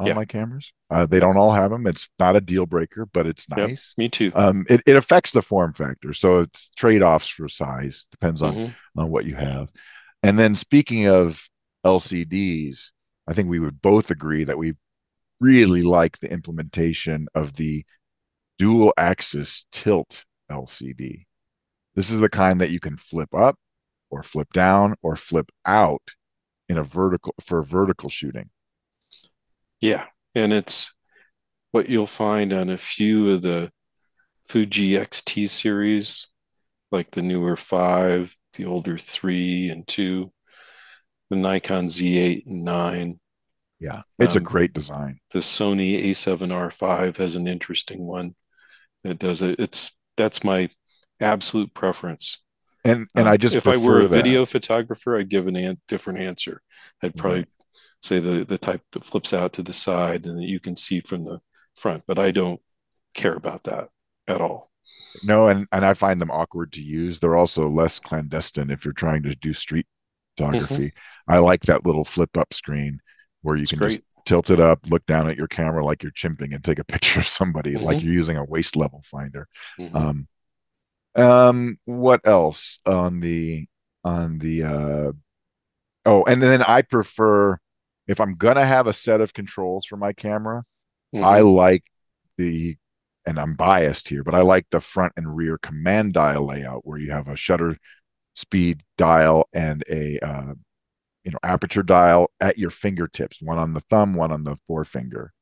on 0.00 0.06
yeah. 0.06 0.14
my 0.14 0.24
cameras. 0.24 0.72
Uh, 0.90 1.06
they 1.06 1.20
don't 1.20 1.36
all 1.36 1.52
have 1.52 1.70
them. 1.70 1.86
It's 1.86 2.08
not 2.18 2.34
a 2.34 2.40
deal 2.40 2.66
breaker, 2.66 3.06
but 3.06 3.26
it's 3.26 3.48
nice. 3.50 3.94
Yep, 3.96 4.02
me 4.02 4.08
too. 4.08 4.32
Um, 4.34 4.66
it, 4.68 4.80
it 4.86 4.96
affects 4.96 5.32
the 5.32 5.42
form 5.42 5.74
factor. 5.74 6.14
So 6.14 6.40
it's 6.40 6.70
trade 6.70 7.02
offs 7.02 7.28
for 7.28 7.48
size, 7.48 8.06
depends 8.10 8.40
on, 8.40 8.54
mm-hmm. 8.54 9.00
on 9.00 9.10
what 9.10 9.26
you 9.26 9.34
have. 9.34 9.70
And 10.22 10.38
then 10.38 10.56
speaking 10.56 11.06
of 11.06 11.48
LCDs, 11.84 12.92
I 13.28 13.34
think 13.34 13.48
we 13.48 13.60
would 13.60 13.82
both 13.82 14.10
agree 14.10 14.44
that 14.44 14.58
we 14.58 14.74
really 15.38 15.82
like 15.82 16.18
the 16.18 16.32
implementation 16.32 17.26
of 17.34 17.52
the 17.54 17.84
dual 18.58 18.92
axis 18.96 19.66
tilt 19.70 20.24
LCD. 20.50 21.26
This 21.94 22.10
is 22.10 22.20
the 22.20 22.28
kind 22.28 22.60
that 22.60 22.70
you 22.70 22.80
can 22.80 22.96
flip 22.96 23.34
up 23.34 23.56
or 24.10 24.22
flip 24.22 24.52
down 24.52 24.94
or 25.02 25.16
flip 25.16 25.50
out 25.66 26.02
in 26.68 26.78
a 26.78 26.82
vertical 26.82 27.34
for 27.44 27.62
vertical 27.62 28.08
shooting. 28.08 28.48
Yeah. 29.80 30.06
And 30.34 30.52
it's 30.52 30.94
what 31.72 31.88
you'll 31.88 32.06
find 32.06 32.52
on 32.52 32.68
a 32.68 32.78
few 32.78 33.30
of 33.30 33.42
the 33.42 33.70
Fuji 34.46 34.92
XT 34.92 35.48
series, 35.48 36.28
like 36.90 37.12
the 37.12 37.22
newer 37.22 37.56
five, 37.56 38.36
the 38.54 38.64
older 38.64 38.98
three 38.98 39.70
and 39.70 39.86
two, 39.86 40.32
the 41.30 41.36
Nikon 41.36 41.86
Z8 41.86 42.46
and 42.46 42.64
nine. 42.64 43.20
Yeah, 43.78 44.02
it's 44.18 44.36
um, 44.36 44.42
a 44.42 44.44
great 44.44 44.74
design. 44.74 45.20
The 45.30 45.38
Sony 45.38 46.04
A7R5 46.10 47.16
has 47.16 47.36
an 47.36 47.46
interesting 47.46 48.06
one. 48.06 48.34
It 49.04 49.18
does 49.18 49.40
it. 49.40 49.58
It's 49.58 49.96
that's 50.16 50.44
my 50.44 50.68
absolute 51.20 51.72
preference. 51.72 52.42
And 52.84 53.06
and 53.14 53.26
um, 53.26 53.32
I 53.32 53.36
just 53.36 53.56
if 53.56 53.68
I 53.68 53.76
were 53.76 54.00
a 54.00 54.08
that. 54.08 54.08
video 54.08 54.44
photographer, 54.44 55.16
I'd 55.16 55.30
give 55.30 55.46
a 55.46 55.50
an- 55.50 55.80
different 55.88 56.18
answer. 56.18 56.60
I'd 57.02 57.16
probably 57.16 57.38
right. 57.40 57.48
Say 58.02 58.18
the 58.18 58.44
the 58.44 58.58
type 58.58 58.82
that 58.92 59.04
flips 59.04 59.32
out 59.32 59.52
to 59.54 59.62
the 59.62 59.72
side 59.72 60.26
and 60.26 60.38
that 60.38 60.48
you 60.48 60.60
can 60.60 60.76
see 60.76 61.00
from 61.00 61.24
the 61.24 61.40
front, 61.76 62.04
but 62.06 62.18
I 62.18 62.30
don't 62.30 62.60
care 63.14 63.34
about 63.34 63.64
that 63.64 63.88
at 64.26 64.40
all. 64.40 64.70
No, 65.24 65.48
and 65.48 65.66
and 65.72 65.84
I 65.84 65.94
find 65.94 66.20
them 66.20 66.30
awkward 66.30 66.72
to 66.72 66.82
use. 66.82 67.18
They're 67.18 67.36
also 67.36 67.68
less 67.68 67.98
clandestine 67.98 68.70
if 68.70 68.84
you're 68.84 68.94
trying 68.94 69.22
to 69.24 69.34
do 69.34 69.52
street 69.52 69.86
photography. 70.36 70.88
Mm-hmm. 70.88 71.32
I 71.32 71.38
like 71.38 71.62
that 71.62 71.86
little 71.86 72.04
flip 72.04 72.36
up 72.36 72.54
screen 72.54 73.00
where 73.42 73.56
you 73.56 73.62
it's 73.62 73.72
can 73.72 73.78
great. 73.78 73.90
just 73.90 74.02
tilt 74.26 74.50
it 74.50 74.60
up, 74.60 74.80
look 74.88 75.04
down 75.06 75.28
at 75.28 75.36
your 75.36 75.48
camera 75.48 75.84
like 75.84 76.02
you're 76.02 76.12
chimping, 76.12 76.54
and 76.54 76.62
take 76.62 76.78
a 76.78 76.84
picture 76.92 77.20
of 77.20 77.26
somebody 77.26 77.74
mm-hmm. 77.74 77.84
like 77.84 78.02
you're 78.02 78.14
using 78.14 78.36
a 78.36 78.44
waist 78.44 78.76
level 78.76 79.02
finder. 79.10 79.48
Mm-hmm. 79.78 79.96
Um, 79.96 80.28
um, 81.16 81.78
what 81.84 82.20
else 82.24 82.78
on 82.86 83.20
the 83.20 83.66
on 84.04 84.38
the 84.38 84.62
uh 84.62 85.12
oh, 86.06 86.24
and 86.24 86.42
then 86.42 86.62
I 86.62 86.82
prefer 86.82 87.58
if 88.10 88.20
I'm 88.20 88.34
gonna 88.34 88.66
have 88.66 88.88
a 88.88 88.92
set 88.92 89.20
of 89.20 89.32
controls 89.32 89.86
for 89.86 89.96
my 89.96 90.12
camera, 90.12 90.64
mm-hmm. 91.14 91.24
I 91.24 91.40
like 91.40 91.84
the 92.36 92.76
and 93.24 93.38
I'm 93.38 93.54
biased 93.54 94.08
here, 94.08 94.24
but 94.24 94.34
I 94.34 94.40
like 94.40 94.66
the 94.70 94.80
front 94.80 95.12
and 95.16 95.36
rear 95.36 95.58
command 95.58 96.14
dial 96.14 96.44
layout 96.44 96.84
where 96.84 96.98
you 96.98 97.12
have 97.12 97.28
a 97.28 97.36
shutter 97.36 97.78
speed 98.34 98.82
dial 98.98 99.48
and 99.54 99.84
a 99.88 100.18
uh, 100.26 100.54
you 101.22 101.30
know 101.30 101.38
aperture 101.44 101.84
dial 101.84 102.32
at 102.40 102.58
your 102.58 102.70
fingertips, 102.70 103.40
one 103.40 103.58
on 103.58 103.74
the 103.74 103.80
thumb, 103.82 104.14
one 104.14 104.32
on 104.32 104.42
the 104.42 104.56
forefinger. 104.66 105.32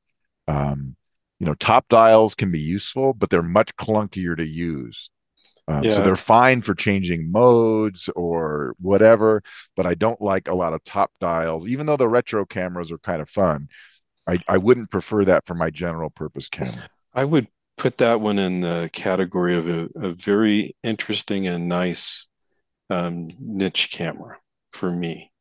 Um, 0.46 0.94
you 1.40 1.46
know, 1.46 1.54
top 1.54 1.88
dials 1.88 2.34
can 2.34 2.52
be 2.52 2.60
useful, 2.60 3.14
but 3.14 3.30
they're 3.30 3.42
much 3.42 3.74
clunkier 3.76 4.36
to 4.36 4.46
use 4.46 5.08
Um, 5.68 5.84
yeah. 5.84 5.96
So 5.96 6.02
they're 6.02 6.16
fine 6.16 6.62
for 6.62 6.74
changing 6.74 7.30
modes 7.30 8.08
or 8.16 8.74
whatever, 8.80 9.42
but 9.76 9.84
I 9.84 9.94
don't 9.94 10.20
like 10.20 10.48
a 10.48 10.54
lot 10.54 10.72
of 10.72 10.82
top 10.82 11.12
dials. 11.20 11.68
Even 11.68 11.84
though 11.84 11.98
the 11.98 12.08
retro 12.08 12.46
cameras 12.46 12.90
are 12.90 12.98
kind 12.98 13.20
of 13.20 13.28
fun, 13.28 13.68
I, 14.26 14.38
I 14.48 14.56
wouldn't 14.56 14.90
prefer 14.90 15.26
that 15.26 15.46
for 15.46 15.54
my 15.54 15.68
general 15.68 16.08
purpose 16.08 16.48
camera. 16.48 16.88
I 17.12 17.24
would 17.24 17.48
put 17.76 17.98
that 17.98 18.20
one 18.20 18.38
in 18.38 18.62
the 18.62 18.88
category 18.92 19.56
of 19.56 19.68
a, 19.68 19.88
a 19.94 20.10
very 20.10 20.74
interesting 20.82 21.46
and 21.46 21.68
nice 21.68 22.28
um, 22.88 23.30
niche 23.38 23.90
camera 23.92 24.38
for 24.72 24.90
me, 24.90 25.32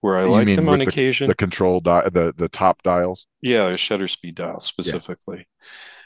where 0.00 0.16
I 0.16 0.24
you 0.24 0.30
like 0.30 0.46
them 0.48 0.68
on 0.68 0.80
the, 0.80 0.86
occasion. 0.86 1.28
The 1.28 1.34
control 1.36 1.80
di- 1.80 2.08
the 2.08 2.34
the 2.36 2.48
top 2.48 2.82
dials. 2.82 3.26
Yeah, 3.40 3.68
a 3.68 3.76
shutter 3.76 4.08
speed 4.08 4.34
dial 4.34 4.58
specifically. 4.58 5.46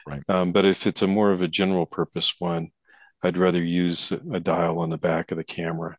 Yeah. 0.06 0.12
Right. 0.12 0.23
Um, 0.28 0.52
but 0.52 0.66
if 0.66 0.87
it's 0.87 1.00
a 1.00 1.06
more 1.06 1.30
of 1.30 1.40
a 1.40 1.49
general 1.49 1.87
purpose 1.87 2.35
one, 2.38 2.68
I'd 3.25 3.38
rather 3.38 3.62
use 3.62 4.12
a 4.12 4.38
dial 4.38 4.78
on 4.78 4.90
the 4.90 4.99
back 4.99 5.31
of 5.31 5.38
the 5.38 5.45
camera. 5.45 5.97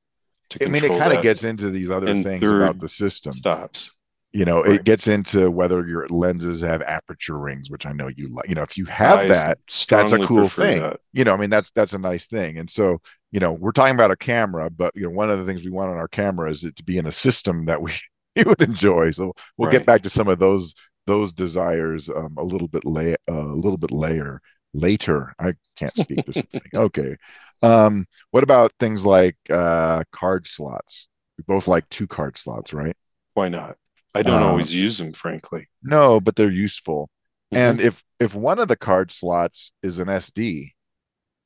I 0.61 0.65
mean, 0.67 0.83
it 0.83 0.89
kind 0.89 1.11
of 1.11 1.23
gets 1.23 1.43
into 1.43 1.71
these 1.71 1.89
other 1.89 2.21
things 2.21 2.43
about 2.43 2.79
the 2.79 2.87
system. 2.87 3.33
Stops. 3.33 3.91
You 4.31 4.45
know, 4.45 4.61
right. 4.63 4.75
it 4.75 4.83
gets 4.83 5.07
into 5.07 5.49
whether 5.49 5.87
your 5.87 6.07
lenses 6.09 6.61
have 6.61 6.81
aperture 6.81 7.39
rings, 7.39 7.71
which 7.71 7.85
I 7.85 7.93
know 7.93 8.09
you 8.09 8.29
like. 8.29 8.47
You 8.47 8.55
know, 8.55 8.61
if 8.61 8.77
you 8.77 8.85
have 8.85 9.19
I 9.19 9.27
that, 9.27 9.57
that's 9.87 10.11
a 10.11 10.19
cool 10.19 10.49
thing. 10.49 10.81
That. 10.81 10.99
You 11.13 11.23
know, 11.23 11.33
I 11.33 11.37
mean, 11.37 11.49
that's 11.49 11.71
that's 11.71 11.93
a 11.93 11.97
nice 11.97 12.27
thing. 12.27 12.57
And 12.57 12.69
so, 12.69 12.99
you 13.31 13.39
know, 13.39 13.53
we're 13.53 13.71
talking 13.71 13.95
about 13.95 14.11
a 14.11 14.17
camera, 14.17 14.69
but 14.69 14.91
you 14.93 15.03
know, 15.03 15.09
one 15.09 15.29
of 15.29 15.39
the 15.39 15.45
things 15.45 15.63
we 15.63 15.71
want 15.71 15.91
on 15.91 15.97
our 15.97 16.09
camera 16.09 16.51
is 16.51 16.63
it 16.63 16.75
to 16.75 16.83
be 16.83 16.97
in 16.97 17.07
a 17.07 17.11
system 17.11 17.65
that 17.65 17.81
we 17.81 17.93
you 18.35 18.43
would 18.45 18.61
enjoy. 18.61 19.11
So 19.11 19.33
we'll 19.57 19.67
right. 19.67 19.77
get 19.77 19.85
back 19.85 20.03
to 20.03 20.09
some 20.09 20.27
of 20.27 20.37
those 20.37 20.75
those 21.07 21.31
desires 21.31 22.09
um, 22.09 22.35
a 22.37 22.43
little 22.43 22.67
bit 22.67 22.85
lay 22.85 23.13
uh, 23.29 23.33
a 23.33 23.55
little 23.55 23.77
bit 23.77 23.91
later 23.91 24.41
later. 24.75 25.33
I 25.39 25.53
can't 25.75 25.95
speak 25.97 26.25
this 26.25 26.43
thing. 26.43 26.61
Okay. 26.73 27.15
Um, 27.61 28.05
what 28.31 28.43
about 28.43 28.73
things 28.79 29.05
like 29.05 29.37
uh, 29.49 30.03
card 30.11 30.47
slots? 30.47 31.07
We 31.37 31.43
both 31.47 31.67
like 31.67 31.87
two 31.89 32.07
card 32.07 32.37
slots, 32.37 32.73
right? 32.73 32.95
Why 33.33 33.49
not? 33.49 33.77
I 34.13 34.21
don't 34.21 34.41
um, 34.41 34.49
always 34.49 34.73
use 34.73 34.97
them, 34.97 35.11
frankly. 35.13 35.67
No, 35.83 36.19
but 36.19 36.35
they're 36.35 36.49
useful. 36.49 37.09
Mm-hmm. 37.53 37.57
And 37.57 37.81
if 37.81 38.03
if 38.19 38.33
one 38.33 38.59
of 38.59 38.67
the 38.67 38.77
card 38.77 39.11
slots 39.11 39.73
is 39.83 39.99
an 39.99 40.07
SD, 40.07 40.71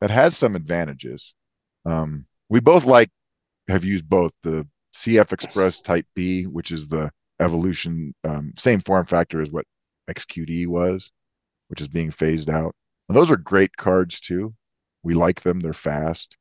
that 0.02 0.12
has 0.12 0.38
some 0.38 0.56
advantages. 0.56 1.34
Um, 1.86 2.26
we 2.50 2.60
both 2.60 2.86
like 2.86 3.10
have 3.68 3.84
used 3.84 4.08
both 4.08 4.32
the 4.44 4.68
CF 4.96 5.34
Express 5.34 5.82
Type 5.82 6.06
B, 6.16 6.46
which 6.46 6.72
is 6.72 6.88
the 6.88 7.12
evolution, 7.40 8.14
um, 8.24 8.54
same 8.58 8.80
form 8.80 9.06
factor 9.06 9.42
as 9.42 9.52
what 9.52 9.66
XQD 10.10 10.68
was, 10.68 11.12
which 11.68 11.82
is 11.82 11.88
being 11.88 12.12
phased 12.12 12.50
out. 12.50 12.76
And 13.10 13.18
those 13.18 13.32
are 13.32 13.38
great 13.38 13.76
cards 13.76 14.22
too. 14.22 14.54
We 15.04 15.16
like 15.16 15.42
them. 15.42 15.60
They're 15.60 15.74
fast. 15.74 16.38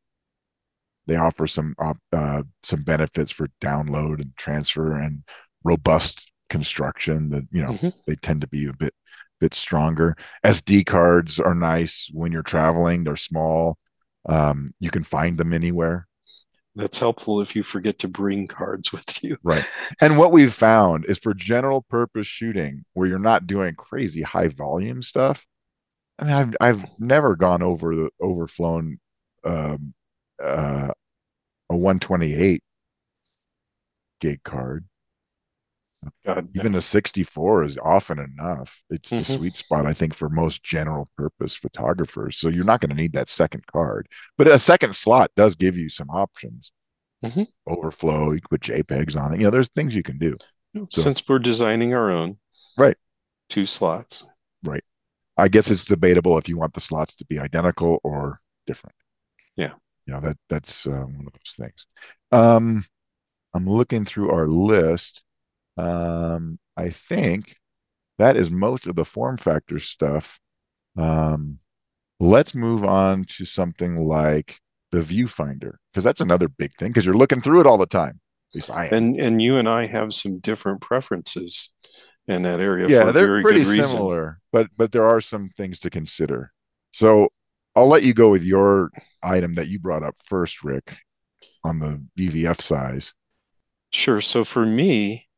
They 1.07 1.17
offer 1.17 1.47
some 1.47 1.75
uh, 2.13 2.43
some 2.63 2.83
benefits 2.83 3.33
for 3.33 3.49
download 3.63 4.21
and 4.21 4.37
transfer 4.37 4.95
and 4.95 5.23
robust 5.65 6.31
construction. 6.51 7.31
That 7.31 7.49
you 7.51 7.63
know 7.63 7.73
mm-hmm. 7.73 7.89
they 8.07 8.15
tend 8.17 8.43
to 8.43 8.49
be 8.49 8.67
a 8.69 8.75
bit 8.75 8.93
bit 9.41 9.55
stronger. 9.55 10.17
SD 10.45 10.85
cards 10.85 11.41
are 11.41 11.55
nice 11.55 12.11
when 12.13 12.31
you're 12.31 12.43
traveling. 12.43 13.05
They're 13.05 13.17
small. 13.17 13.79
Um, 14.29 14.75
you 14.81 14.91
can 14.91 15.03
find 15.03 15.39
them 15.39 15.55
anywhere. 15.55 16.07
That's 16.75 16.99
helpful 16.99 17.41
if 17.41 17.57
you 17.57 17.63
forget 17.63 17.99
to 18.01 18.09
bring 18.09 18.47
cards 18.47 18.93
with 18.93 19.25
you. 19.25 19.39
Right. 19.43 19.65
And 20.01 20.19
what 20.19 20.33
we've 20.33 20.53
found 20.53 21.07
is 21.07 21.19
for 21.19 21.33
general 21.33 21.83
purpose 21.89 22.27
shooting, 22.27 22.85
where 22.93 23.09
you're 23.09 23.19
not 23.19 23.47
doing 23.47 23.75
crazy 23.75 24.23
high 24.23 24.49
volume 24.49 25.01
stuff, 25.01 25.47
I 26.19 26.25
mean, 26.25 26.35
I've 26.35 26.55
I've 26.61 26.85
never 26.99 27.37
gone 27.37 27.63
over 27.63 27.95
the 27.95 28.11
overflown 28.21 28.99
um, 29.45 29.95
uh, 30.43 30.89
a 31.71 31.77
128 31.77 32.63
gig 34.21 34.43
card. 34.43 34.85
God, 36.25 36.49
even 36.55 36.77
a 36.77 36.81
64 36.81 37.65
is 37.65 37.79
often 37.79 38.19
enough. 38.19 38.83
It's 38.89 39.11
mm-hmm. 39.11 39.19
the 39.19 39.25
sweet 39.25 39.57
spot, 39.57 39.85
I 39.85 39.93
think, 39.93 40.15
for 40.15 40.29
most 40.29 40.63
general 40.63 41.09
purpose 41.17 41.57
photographers. 41.57 42.39
So 42.39 42.49
you're 42.49 42.65
not 42.65 42.81
going 42.81 42.91
to 42.91 42.97
need 42.97 43.15
that 43.15 43.29
second 43.29 43.67
card, 43.67 44.09
but 44.37 44.47
a 44.47 44.61
second 44.61 44.95
slot 44.95 45.33
does 45.37 45.57
give 45.57 45.77
you 45.77 45.89
some 45.89 46.09
options. 46.09 46.73
Mm-hmm. 47.25 47.43
Overflow, 47.67 48.31
you 48.31 48.41
can 48.41 48.49
put 48.49 48.61
JPEGs 48.61 49.21
on 49.21 49.35
it. 49.35 49.39
You 49.39 49.45
know, 49.45 49.51
there's 49.51 49.71
things 49.71 49.95
you 49.95 50.05
can 50.05 50.19
do. 50.19 50.37
So, 50.91 51.03
Since 51.03 51.29
we're 51.29 51.41
designing 51.41 51.95
our 51.95 52.11
own, 52.11 52.39
right? 52.77 52.97
Two 53.49 53.67
slots, 53.67 54.23
right? 54.63 54.85
I 55.39 55.49
guess 55.49 55.71
it's 55.71 55.85
debatable 55.85 56.37
if 56.37 56.49
you 56.49 56.59
want 56.59 56.75
the 56.75 56.81
slots 56.81 57.15
to 57.17 57.25
be 57.25 57.39
identical 57.39 58.01
or 58.03 58.41
different. 58.67 58.97
Yeah. 59.57 59.73
You 60.07 60.15
know, 60.15 60.21
that 60.21 60.37
that's 60.49 60.87
uh, 60.87 61.05
one 61.05 61.27
of 61.27 61.33
those 61.33 61.55
things. 61.57 61.87
Um, 62.33 62.85
I'm 63.55 63.67
looking 63.67 64.05
through 64.05 64.31
our 64.31 64.49
list. 64.49 65.25
Um, 65.77 66.59
I 66.77 66.91
think 66.91 67.57
that 68.19 68.37
is 68.37 68.51
most 68.51 68.87
of 68.87 68.97
the 68.97 69.05
form 69.05 69.37
factor 69.37 69.79
stuff. 69.79 70.41
Um, 70.97 71.61
let's 72.19 72.55
move 72.55 72.85
on 72.85 73.25
to 73.25 73.45
something 73.45 73.97
like 73.97 74.61
the 74.91 75.01
viewfinder 75.01 75.75
because 75.93 76.03
that's 76.03 76.21
another 76.21 76.49
big 76.49 76.75
thing 76.75 76.89
because 76.89 77.05
you're 77.05 77.15
looking 77.15 77.41
through 77.41 77.61
it 77.61 77.67
all 77.67 77.79
the 77.79 77.87
time. 77.87 78.21
At 78.51 78.55
least 78.55 78.71
I 78.71 78.87
am. 78.87 78.95
And 78.95 79.21
and 79.21 79.43
you 79.43 79.57
and 79.57 79.69
I 79.69 79.87
have 79.87 80.13
some 80.13 80.39
different 80.39 80.81
preferences 80.81 81.71
in 82.29 82.43
that 82.43 82.61
area. 82.61 82.87
Yeah, 82.89 83.11
they're 83.11 83.43
pretty 83.43 83.65
similar, 83.65 84.41
but 84.53 84.69
but 84.77 84.93
there 84.93 85.05
are 85.05 85.21
some 85.21 85.49
things 85.49 85.81
to 85.81 85.91
consider. 85.91 86.53
So 86.93 87.31
I'll 87.75 87.89
let 87.89 88.03
you 88.03 88.15
go 88.15 88.29
with 88.29 88.45
your 88.45 88.91
item 89.23 89.55
that 89.55 89.69
you 89.69 89.79
brought 89.79 90.03
up 90.03 90.15
first, 90.25 90.63
Rick, 90.63 90.99
on 91.65 91.79
the 91.79 92.03
EVF 92.19 92.61
size. 92.61 93.15
Sure. 93.91 94.21
So 94.21 94.45
for 94.45 94.65
me, 94.65 95.29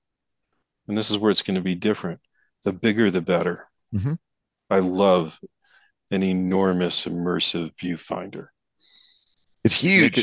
and 0.89 0.99
this 0.99 1.11
is 1.11 1.19
where 1.19 1.31
it's 1.31 1.43
going 1.43 1.57
to 1.57 1.63
be 1.63 1.75
different. 1.75 2.21
The 2.65 2.73
bigger, 2.73 3.11
the 3.11 3.23
better. 3.23 3.69
Mm-hmm. 3.95 4.15
I 4.69 4.81
love 4.81 5.41
an 6.11 6.23
enormous 6.23 7.07
immersive 7.07 7.75
viewfinder. 7.77 8.49
It's 9.65 9.77
huge. 9.77 10.19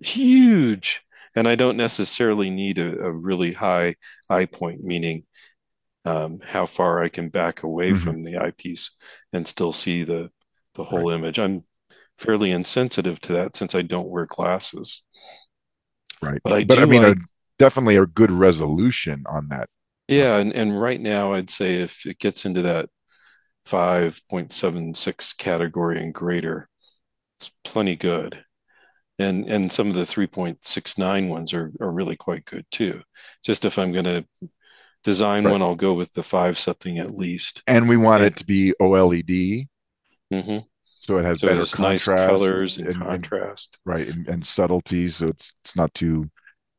It 0.00 0.06
huge. 0.06 1.02
And 1.34 1.46
I 1.46 1.54
don't 1.54 1.76
necessarily 1.76 2.50
need 2.50 2.78
a, 2.78 2.98
a 2.98 3.10
really 3.10 3.52
high 3.52 3.96
eye 4.30 4.46
point, 4.46 4.82
meaning 4.82 5.24
um, 6.06 6.38
how 6.44 6.66
far 6.66 7.02
I 7.02 7.08
can 7.08 7.28
back 7.28 7.64
away 7.64 7.90
mm-hmm. 7.90 8.02
from 8.02 8.22
the 8.22 8.38
eyepiece 8.38 8.92
and 9.32 9.46
still 9.46 9.72
see 9.72 10.04
the 10.04 10.30
the 10.74 10.84
whole 10.84 11.10
right. 11.10 11.18
image. 11.18 11.38
I'm 11.38 11.64
fairly 12.16 12.50
insensitive 12.50 13.20
to 13.22 13.32
that 13.32 13.56
since 13.56 13.74
I 13.74 13.82
don't 13.82 14.08
wear 14.08 14.26
glasses. 14.26 15.02
Right. 16.22 16.40
But 16.44 16.52
I 16.52 16.64
but 16.64 16.78
I 16.78 16.86
mean 16.86 17.02
like, 17.02 17.16
a, 17.16 17.20
definitely 17.58 17.96
a 17.96 18.06
good 18.06 18.30
resolution 18.30 19.24
on 19.28 19.48
that. 19.48 19.68
Yeah, 20.08 20.36
and, 20.36 20.52
and 20.52 20.80
right 20.80 21.00
now 21.00 21.32
I'd 21.32 21.50
say 21.50 21.82
if 21.82 22.06
it 22.06 22.20
gets 22.20 22.46
into 22.46 22.62
that 22.62 22.88
5.76 23.66 25.36
category 25.36 26.00
and 26.00 26.14
greater, 26.14 26.68
it's 27.36 27.50
plenty 27.64 27.96
good. 27.96 28.44
And 29.18 29.46
and 29.46 29.72
some 29.72 29.88
of 29.88 29.94
the 29.94 30.02
3.69 30.02 31.28
ones 31.28 31.52
are, 31.52 31.72
are 31.80 31.90
really 31.90 32.16
quite 32.16 32.44
good 32.44 32.66
too. 32.70 33.02
Just 33.42 33.64
if 33.64 33.78
I'm 33.78 33.92
gonna 33.92 34.24
design 35.06 35.44
right. 35.44 35.52
one, 35.52 35.62
I'll 35.62 35.76
go 35.76 35.94
with 35.94 36.12
the 36.14 36.22
five 36.24 36.58
something 36.58 36.98
at 36.98 37.16
least. 37.16 37.62
And 37.68 37.88
we 37.88 37.96
want 37.96 38.24
and, 38.24 38.32
it 38.32 38.36
to 38.38 38.44
be 38.44 38.74
OLED. 38.82 39.68
Mm-hmm. 40.32 40.58
So 40.84 41.18
it 41.18 41.24
has 41.24 41.40
so 41.40 41.46
better 41.46 41.60
it 41.60 41.70
contrast, 41.70 42.08
nice 42.08 42.26
colors 42.26 42.78
and, 42.78 42.88
and 42.88 43.00
contrast, 43.00 43.78
and, 43.86 43.94
right, 43.94 44.08
and, 44.08 44.26
and 44.26 44.44
subtleties. 44.44 45.16
So 45.16 45.28
it's 45.28 45.54
it's 45.62 45.76
not 45.76 45.94
too 45.94 46.28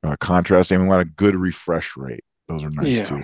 uh, 0.03 0.17
contrasting. 0.19 0.81
We 0.81 0.87
want 0.87 1.07
a 1.07 1.11
good 1.11 1.37
refresh 1.37 1.95
rate. 1.95 2.25
Those 2.49 2.65
are 2.65 2.69
nice 2.69 2.87
yeah. 2.87 3.05
too. 3.05 3.23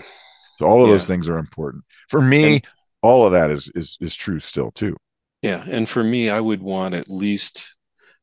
So 0.57 0.65
all 0.65 0.81
of 0.81 0.87
yeah. 0.87 0.93
those 0.93 1.05
things 1.05 1.27
are 1.27 1.37
important 1.37 1.83
for 2.07 2.21
me. 2.21 2.53
And, 2.53 2.67
all 3.01 3.25
of 3.25 3.33
that 3.33 3.51
is 3.51 3.69
is 3.75 3.97
is 3.99 4.15
true 4.15 4.39
still 4.39 4.71
too. 4.71 4.95
Yeah, 5.41 5.61
and 5.67 5.89
for 5.89 6.05
me, 6.05 6.29
I 6.29 6.39
would 6.39 6.63
want 6.63 6.95
at 6.95 7.09
least 7.09 7.75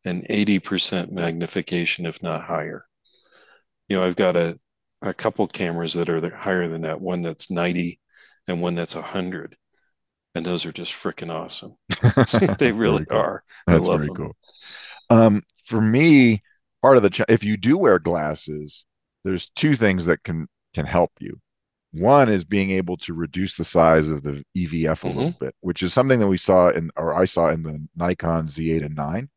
an 0.07 0.23
eighty 0.31 0.59
percent 0.59 1.13
magnification, 1.13 2.07
if 2.07 2.23
not 2.23 2.45
higher. 2.45 2.87
You 3.91 3.99
know, 3.99 4.07
I've 4.07 4.17
got 4.17 4.37
a 4.37 4.59
a 5.03 5.15
couple 5.15 5.47
cameras 5.47 5.95
that 5.95 6.09
are 6.09 6.35
higher 6.37 6.69
than 6.69 6.83
that. 6.83 7.01
One 7.01 7.23
that's 7.23 7.51
ninety, 7.51 8.01
and 8.47 8.61
one 8.61 8.75
that's 8.75 8.95
hundred 8.95 9.57
and 10.35 10.47
those 10.47 10.65
are 10.65 10.73
just 10.73 10.93
freaking 10.93 11.33
awesome. 11.33 11.77
they 12.59 12.73
really 12.73 13.05
cool. 13.07 13.19
are. 13.19 13.45
That's 13.67 13.87
very 13.87 14.07
them. 14.07 14.15
cool. 14.15 14.37
Um, 15.09 15.43
for 15.65 15.81
me, 15.81 16.43
part 16.83 16.97
of 16.97 17.03
the 17.03 17.11
ch- 17.11 17.23
if 17.29 17.43
you 17.43 17.57
do 17.57 17.77
wear 17.77 17.99
glasses, 17.99 18.85
there's 19.25 19.51
two 19.57 19.75
things 19.75 20.07
that 20.07 20.23
can 20.23 20.47
can 20.75 20.87
help 20.87 21.11
you. 21.19 21.41
One 21.93 22.29
is 22.29 22.45
being 22.45 22.71
able 22.71 22.97
to 22.99 23.13
reduce 23.13 23.57
the 23.57 23.65
size 23.65 24.09
of 24.09 24.23
the 24.23 24.45
EVF 24.57 24.85
a 24.85 25.09
mm-hmm. 25.09 25.19
little 25.19 25.35
bit, 25.41 25.55
which 25.61 25.83
is 25.83 25.93
something 25.93 26.21
that 26.21 26.29
we 26.29 26.37
saw 26.37 26.69
in 26.69 26.91
or 26.97 27.15
I 27.15 27.25
saw 27.25 27.49
in 27.49 27.65
the 27.65 27.85
Nikon 27.97 28.47
Z8 28.47 28.85
and 28.85 28.95
9, 28.95 29.29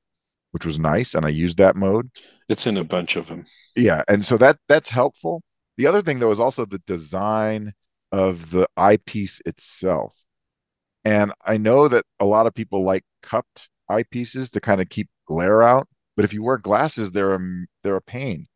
which 0.51 0.65
was 0.65 0.77
nice, 0.77 1.15
and 1.15 1.25
I 1.25 1.29
used 1.29 1.57
that 1.57 1.75
mode. 1.75 2.11
It's 2.47 2.67
in 2.67 2.77
a 2.77 2.83
bunch 2.83 3.15
of 3.15 3.27
them. 3.27 3.45
Yeah, 3.75 4.03
and 4.07 4.23
so 4.23 4.37
that 4.37 4.57
that's 4.69 4.89
helpful. 4.89 5.41
The 5.77 5.87
other 5.87 6.01
thing 6.01 6.19
though 6.19 6.31
is 6.31 6.39
also 6.39 6.65
the 6.65 6.81
design 6.85 7.73
of 8.11 8.51
the 8.51 8.67
eyepiece 8.77 9.41
itself. 9.45 10.15
And 11.03 11.33
I 11.45 11.57
know 11.57 11.87
that 11.87 12.05
a 12.19 12.25
lot 12.25 12.47
of 12.47 12.53
people 12.53 12.83
like 12.83 13.03
cupped 13.21 13.69
eyepieces 13.89 14.51
to 14.51 14.61
kind 14.61 14.81
of 14.81 14.89
keep 14.89 15.09
glare 15.27 15.63
out. 15.63 15.87
But 16.15 16.25
if 16.25 16.33
you 16.33 16.43
wear 16.43 16.57
glasses, 16.57 17.11
they're 17.11 17.35
a, 17.35 17.65
they're 17.83 17.95
a 17.95 18.01
pain. 18.01 18.47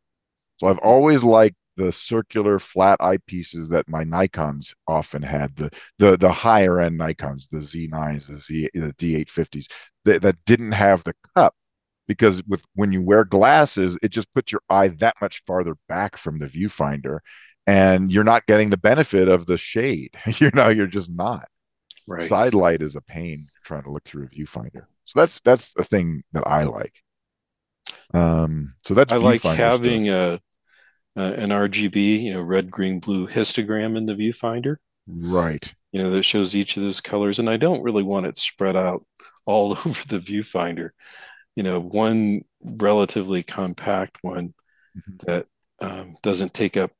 So 0.58 0.68
I've 0.68 0.78
always 0.78 1.22
liked 1.22 1.56
the 1.76 1.92
circular 1.92 2.58
flat 2.58 2.98
eyepieces 3.00 3.68
that 3.68 3.88
my 3.88 4.04
Nikons 4.04 4.74
often 4.88 5.22
had 5.22 5.54
the 5.56 5.70
the 5.98 6.16
the 6.16 6.32
higher 6.32 6.80
end 6.80 6.98
Nikons, 6.98 7.48
the 7.50 7.58
Z9s, 7.58 8.26
the 8.26 8.36
Z 8.36 8.68
the 8.74 8.92
D850s 8.94 9.66
that, 10.04 10.22
that 10.22 10.44
didn't 10.44 10.72
have 10.72 11.04
the 11.04 11.14
cup 11.36 11.54
because 12.08 12.42
with 12.48 12.62
when 12.74 12.90
you 12.90 13.02
wear 13.02 13.24
glasses, 13.24 13.98
it 14.02 14.08
just 14.08 14.32
puts 14.34 14.50
your 14.50 14.62
eye 14.68 14.88
that 14.88 15.14
much 15.20 15.44
farther 15.46 15.76
back 15.88 16.16
from 16.16 16.38
the 16.38 16.46
viewfinder, 16.46 17.20
and 17.66 18.10
you're 18.10 18.24
not 18.24 18.46
getting 18.46 18.70
the 18.70 18.76
benefit 18.76 19.28
of 19.28 19.46
the 19.46 19.56
shade. 19.58 20.16
you 20.38 20.50
know, 20.54 20.68
you're 20.68 20.86
just 20.86 21.12
not. 21.12 21.48
Right. 22.06 22.22
Side 22.22 22.54
light 22.54 22.82
is 22.82 22.96
a 22.96 23.02
pain 23.02 23.48
trying 23.64 23.82
to 23.82 23.92
look 23.92 24.04
through 24.04 24.24
a 24.24 24.28
viewfinder. 24.28 24.86
So 25.04 25.20
that's 25.20 25.40
that's 25.40 25.72
the 25.74 25.84
thing 25.84 26.24
that 26.32 26.46
I 26.46 26.64
like. 26.64 26.94
Um, 28.12 28.74
so 28.84 28.94
that's 28.94 29.12
I 29.12 29.16
like 29.16 29.42
having 29.42 30.06
stuff. 30.06 30.40
a 30.40 31.20
uh, 31.20 31.32
an 31.32 31.50
RGB, 31.50 32.22
you 32.22 32.34
know, 32.34 32.40
red, 32.40 32.70
green, 32.70 33.00
blue 33.00 33.26
histogram 33.26 33.96
in 33.96 34.06
the 34.06 34.14
viewfinder. 34.14 34.76
Right. 35.06 35.74
You 35.92 36.02
know, 36.02 36.10
that 36.10 36.22
shows 36.22 36.54
each 36.54 36.76
of 36.76 36.82
those 36.82 37.00
colors. 37.00 37.38
And 37.38 37.50
I 37.50 37.56
don't 37.56 37.82
really 37.82 38.02
want 38.02 38.26
it 38.26 38.36
spread 38.36 38.76
out 38.76 39.04
all 39.44 39.72
over 39.86 40.04
the 40.06 40.18
viewfinder. 40.18 40.90
You 41.58 41.64
know, 41.64 41.80
one 41.80 42.42
relatively 42.62 43.42
compact 43.42 44.18
one 44.22 44.54
mm-hmm. 44.96 45.16
that 45.26 45.46
um, 45.80 46.14
doesn't 46.22 46.54
take 46.54 46.76
up, 46.76 46.92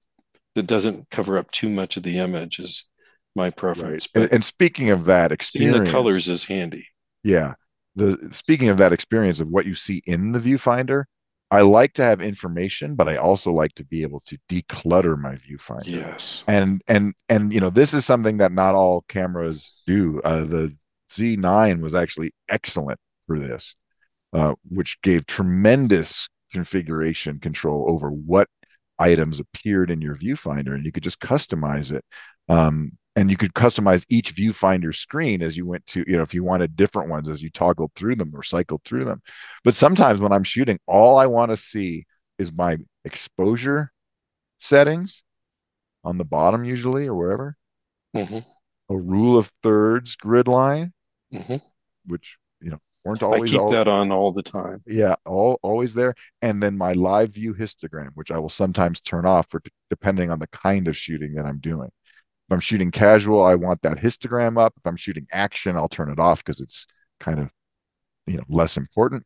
that 0.56 0.66
doesn't 0.66 1.10
cover 1.10 1.38
up 1.38 1.52
too 1.52 1.68
much 1.68 1.96
of 1.96 2.02
the 2.02 2.18
image 2.18 2.58
is 2.58 2.88
my 3.36 3.50
preference. 3.50 4.08
Right. 4.14 4.24
And, 4.24 4.32
and, 4.32 4.44
speaking 4.44 4.90
of 4.90 5.04
that 5.04 5.30
experience, 5.30 5.78
the 5.78 5.92
colors 5.92 6.26
is 6.26 6.44
handy. 6.46 6.88
Yeah. 7.22 7.54
The 7.94 8.30
speaking 8.32 8.68
of 8.68 8.78
that 8.78 8.92
experience 8.92 9.38
of 9.38 9.48
what 9.48 9.64
you 9.64 9.74
see 9.74 10.02
in 10.06 10.32
the 10.32 10.40
viewfinder, 10.40 11.04
I 11.50 11.60
like 11.60 11.94
to 11.94 12.02
have 12.02 12.20
information, 12.20 12.96
but 12.96 13.08
I 13.08 13.16
also 13.16 13.52
like 13.52 13.74
to 13.76 13.84
be 13.84 14.02
able 14.02 14.20
to 14.26 14.36
declutter 14.50 15.16
my 15.16 15.36
viewfinder. 15.36 15.86
Yes. 15.86 16.44
And 16.48 16.82
and 16.88 17.14
and 17.28 17.52
you 17.52 17.60
know, 17.60 17.70
this 17.70 17.94
is 17.94 18.04
something 18.04 18.38
that 18.38 18.52
not 18.52 18.74
all 18.74 19.04
cameras 19.08 19.82
do. 19.86 20.20
Uh, 20.22 20.44
the 20.44 20.76
Z9 21.10 21.80
was 21.80 21.94
actually 21.94 22.32
excellent 22.48 22.98
for 23.26 23.38
this, 23.38 23.76
uh, 24.32 24.54
which 24.68 25.00
gave 25.02 25.26
tremendous 25.26 26.28
configuration 26.52 27.38
control 27.40 27.86
over 27.88 28.10
what 28.10 28.48
items 28.98 29.40
appeared 29.40 29.90
in 29.90 30.00
your 30.00 30.14
viewfinder, 30.14 30.74
and 30.74 30.84
you 30.84 30.92
could 30.92 31.02
just 31.02 31.20
customize 31.20 31.92
it. 31.92 32.04
Um, 32.48 32.92
and 33.18 33.32
you 33.32 33.36
could 33.36 33.52
customize 33.52 34.06
each 34.08 34.36
viewfinder 34.36 34.94
screen 34.94 35.42
as 35.42 35.56
you 35.56 35.66
went 35.66 35.84
to 35.86 36.04
you 36.06 36.16
know 36.16 36.22
if 36.22 36.32
you 36.32 36.44
wanted 36.44 36.76
different 36.76 37.10
ones 37.10 37.28
as 37.28 37.42
you 37.42 37.50
toggled 37.50 37.90
through 37.96 38.14
them 38.14 38.30
or 38.32 38.44
cycled 38.44 38.80
through 38.84 39.04
them 39.04 39.20
but 39.64 39.74
sometimes 39.74 40.20
when 40.20 40.32
i'm 40.32 40.44
shooting 40.44 40.78
all 40.86 41.18
i 41.18 41.26
want 41.26 41.50
to 41.50 41.56
see 41.56 42.06
is 42.38 42.52
my 42.52 42.78
exposure 43.04 43.90
settings 44.60 45.24
on 46.04 46.16
the 46.16 46.24
bottom 46.24 46.64
usually 46.64 47.08
or 47.08 47.14
wherever 47.14 47.56
mm-hmm. 48.14 48.38
a 48.88 48.96
rule 48.96 49.36
of 49.36 49.50
thirds 49.64 50.14
grid 50.14 50.46
line 50.46 50.92
mm-hmm. 51.34 51.56
which 52.06 52.36
you 52.60 52.70
know 52.70 52.80
weren't 53.08 53.22
always 53.22 53.50
I 53.50 53.52
keep 53.52 53.60
all, 53.60 53.70
that 53.70 53.88
on 53.88 54.12
all 54.12 54.32
the 54.32 54.42
time 54.42 54.82
yeah 54.86 55.16
all 55.24 55.58
always 55.62 55.94
there 55.94 56.14
and 56.42 56.62
then 56.62 56.76
my 56.76 56.92
live 56.92 57.30
view 57.30 57.54
histogram 57.54 58.10
which 58.14 58.30
i 58.30 58.38
will 58.38 58.48
sometimes 58.48 59.00
turn 59.00 59.26
off 59.26 59.48
for 59.48 59.60
depending 59.90 60.30
on 60.30 60.38
the 60.38 60.46
kind 60.48 60.86
of 60.88 60.96
shooting 60.96 61.34
that 61.34 61.46
i'm 61.46 61.58
doing 61.58 61.90
if 62.48 62.54
I'm 62.54 62.60
shooting 62.60 62.90
casual, 62.90 63.44
I 63.44 63.56
want 63.56 63.82
that 63.82 63.98
histogram 63.98 64.58
up. 64.58 64.72
If 64.78 64.86
I'm 64.86 64.96
shooting 64.96 65.26
action, 65.30 65.76
I'll 65.76 65.88
turn 65.88 66.10
it 66.10 66.18
off 66.18 66.42
because 66.42 66.62
it's 66.62 66.86
kind 67.20 67.40
of 67.40 67.50
you 68.26 68.38
know 68.38 68.44
less 68.48 68.78
important. 68.78 69.24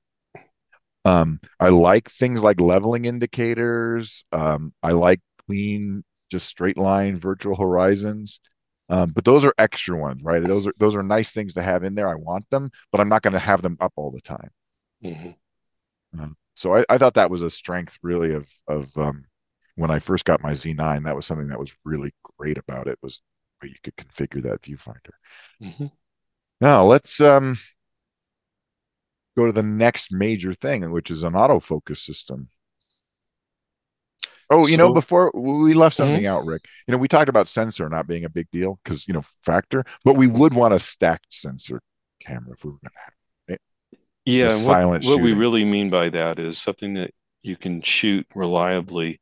Um, 1.05 1.39
I 1.61 1.69
like 1.69 2.11
things 2.11 2.43
like 2.43 2.61
leveling 2.61 3.05
indicators. 3.05 4.25
Um, 4.33 4.73
I 4.83 4.91
like 4.91 5.21
clean, 5.47 6.03
just 6.33 6.49
straight 6.49 6.77
line 6.77 7.16
virtual 7.16 7.55
horizons. 7.55 8.40
Um, 8.88 9.11
but 9.11 9.25
those 9.25 9.45
are 9.45 9.55
extra 9.59 9.97
ones, 9.97 10.23
right? 10.23 10.42
Those 10.42 10.66
are 10.66 10.75
those 10.79 10.95
are 10.95 11.03
nice 11.03 11.33
things 11.33 11.55
to 11.55 11.62
have 11.62 11.85
in 11.85 11.95
there. 11.95 12.09
I 12.09 12.14
want 12.14 12.49
them, 12.51 12.71
but 12.90 13.01
I'm 13.01 13.09
not 13.09 13.23
going 13.23 13.33
to 13.33 13.38
have 13.38 13.62
them 13.62 13.77
up 13.81 13.92
all 13.97 14.11
the 14.11 14.21
time. 14.21 14.51
Mm-hmm. 15.05 16.21
Um, 16.21 16.37
so 16.55 16.77
I, 16.77 16.85
I, 16.88 16.99
thought 16.99 17.14
that 17.14 17.31
was 17.31 17.40
a 17.42 17.51
strength, 17.51 17.99
really, 18.03 18.35
of 18.35 18.49
of 18.68 18.97
um, 18.99 19.25
when 19.77 19.90
I 19.90 19.99
first 19.99 20.25
got 20.25 20.42
my 20.42 20.53
Z9, 20.53 21.05
that 21.05 21.16
was 21.16 21.27
something 21.27 21.49
that 21.49 21.59
was 21.59 21.75
really 21.85 22.12
great 22.38 22.59
about 22.59 22.87
it 22.87 22.99
was 23.03 23.23
you 23.62 23.75
could 23.83 23.97
configure 23.97 24.42
that 24.42 24.62
viewfinder. 24.62 25.12
Mm-hmm. 25.62 25.87
Now 26.61 26.85
let's 26.85 27.21
um, 27.21 27.57
go 29.37 29.47
to 29.47 29.53
the 29.53 29.62
next 29.62 30.12
major 30.12 30.55
thing, 30.55 30.90
which 30.90 31.11
is 31.11 31.23
an 31.23 31.33
autofocus 31.35 31.99
system. 31.99 32.49
Oh, 34.53 34.67
you 34.67 34.77
so, 34.77 34.88
know, 34.88 34.93
before 34.93 35.33
we 35.35 35.73
left 35.73 35.97
something 35.97 36.25
mm-hmm. 36.25 36.27
out, 36.27 36.45
Rick. 36.45 36.62
You 36.87 36.93
know, 36.93 36.99
we 36.99 37.09
talked 37.09 37.29
about 37.29 37.49
sensor 37.49 37.88
not 37.88 38.07
being 38.07 38.25
a 38.25 38.29
big 38.29 38.49
deal 38.51 38.79
because 38.85 39.09
you 39.09 39.15
know 39.15 39.25
factor, 39.45 39.85
but 40.05 40.17
we 40.17 40.27
would 40.27 40.55
want 40.55 40.75
a 40.75 40.79
stacked 40.79 41.33
sensor 41.33 41.81
camera 42.21 42.53
if 42.53 42.65
we 42.65 42.71
were 42.71 42.79
going 42.83 42.93
to 42.93 43.01
have 43.01 43.12
it. 43.49 43.61
Yeah, 44.25 44.57
silent. 44.57 45.05
What, 45.05 45.17
what 45.17 45.23
we 45.23 45.33
really 45.33 45.65
mean 45.65 45.91
by 45.91 46.11
that 46.11 46.38
is 46.38 46.59
something 46.59 46.95
that 46.95 47.12
you 47.43 47.57
can 47.57 47.83
shoot 47.83 48.27
reliably 48.35 49.21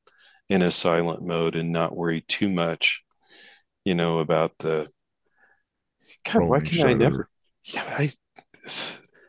in 0.48 0.62
a 0.62 0.70
silent 0.70 1.22
mode 1.22 1.54
and 1.54 1.70
not 1.70 1.96
worry 1.96 2.22
too 2.22 2.48
much, 2.48 3.04
you 3.84 3.94
know, 3.94 4.18
about 4.18 4.58
the 4.58 4.90
God, 6.24 6.42
why 6.42 6.60
can 6.60 6.86
I 6.86 6.94
never 6.94 7.28
yeah, 7.62 7.84
I 7.86 8.10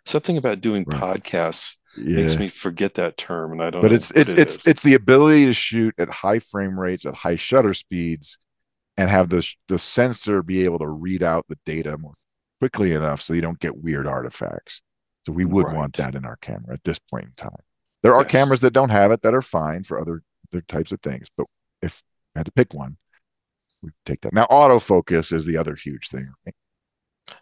something 0.05 0.37
about 0.37 0.61
doing 0.61 0.83
right. 0.87 0.99
podcasts 0.99 1.77
yeah. 1.97 2.17
makes 2.17 2.37
me 2.37 2.47
forget 2.47 2.95
that 2.95 3.17
term 3.17 3.51
and 3.51 3.61
I 3.61 3.69
don't 3.69 3.81
but 3.81 3.91
it's 3.91 4.11
it's 4.11 4.29
it 4.29 4.39
it's 4.39 4.55
is. 4.55 4.67
it's 4.67 4.81
the 4.81 4.93
ability 4.93 5.45
to 5.45 5.53
shoot 5.53 5.93
at 5.97 6.09
high 6.09 6.39
frame 6.39 6.79
rates 6.79 7.05
at 7.05 7.15
high 7.15 7.35
shutter 7.35 7.73
speeds 7.73 8.37
and 8.97 9.09
have 9.09 9.29
the 9.29 9.47
the 9.67 9.79
sensor 9.79 10.43
be 10.43 10.65
able 10.65 10.79
to 10.79 10.87
read 10.87 11.23
out 11.23 11.45
the 11.49 11.57
data 11.65 11.97
more 11.97 12.13
quickly 12.61 12.93
enough 12.93 13.21
so 13.21 13.33
you 13.33 13.41
don't 13.41 13.59
get 13.59 13.83
weird 13.83 14.05
artifacts. 14.05 14.83
So 15.25 15.31
we 15.31 15.45
would 15.45 15.65
right. 15.65 15.75
want 15.75 15.97
that 15.97 16.13
in 16.13 16.25
our 16.25 16.37
camera 16.37 16.73
at 16.73 16.83
this 16.83 16.99
point 16.99 17.25
in 17.25 17.33
time. 17.35 17.63
There 18.03 18.13
are 18.15 18.21
yes. 18.21 18.31
cameras 18.31 18.59
that 18.61 18.73
don't 18.73 18.89
have 18.89 19.11
it 19.11 19.23
that 19.23 19.33
are 19.33 19.41
fine 19.41 19.83
for 19.83 19.99
other 19.99 20.21
other 20.51 20.61
types 20.67 20.91
of 20.91 21.01
things. 21.01 21.27
But 21.35 21.47
if 21.81 22.03
I 22.35 22.39
had 22.39 22.45
to 22.45 22.51
pick 22.51 22.73
one, 22.73 22.97
we 23.81 23.89
take 24.05 24.21
that. 24.21 24.33
Now, 24.33 24.45
autofocus 24.45 25.33
is 25.33 25.45
the 25.45 25.57
other 25.57 25.75
huge 25.75 26.09
thing. 26.09 26.31
Right? 26.45 26.55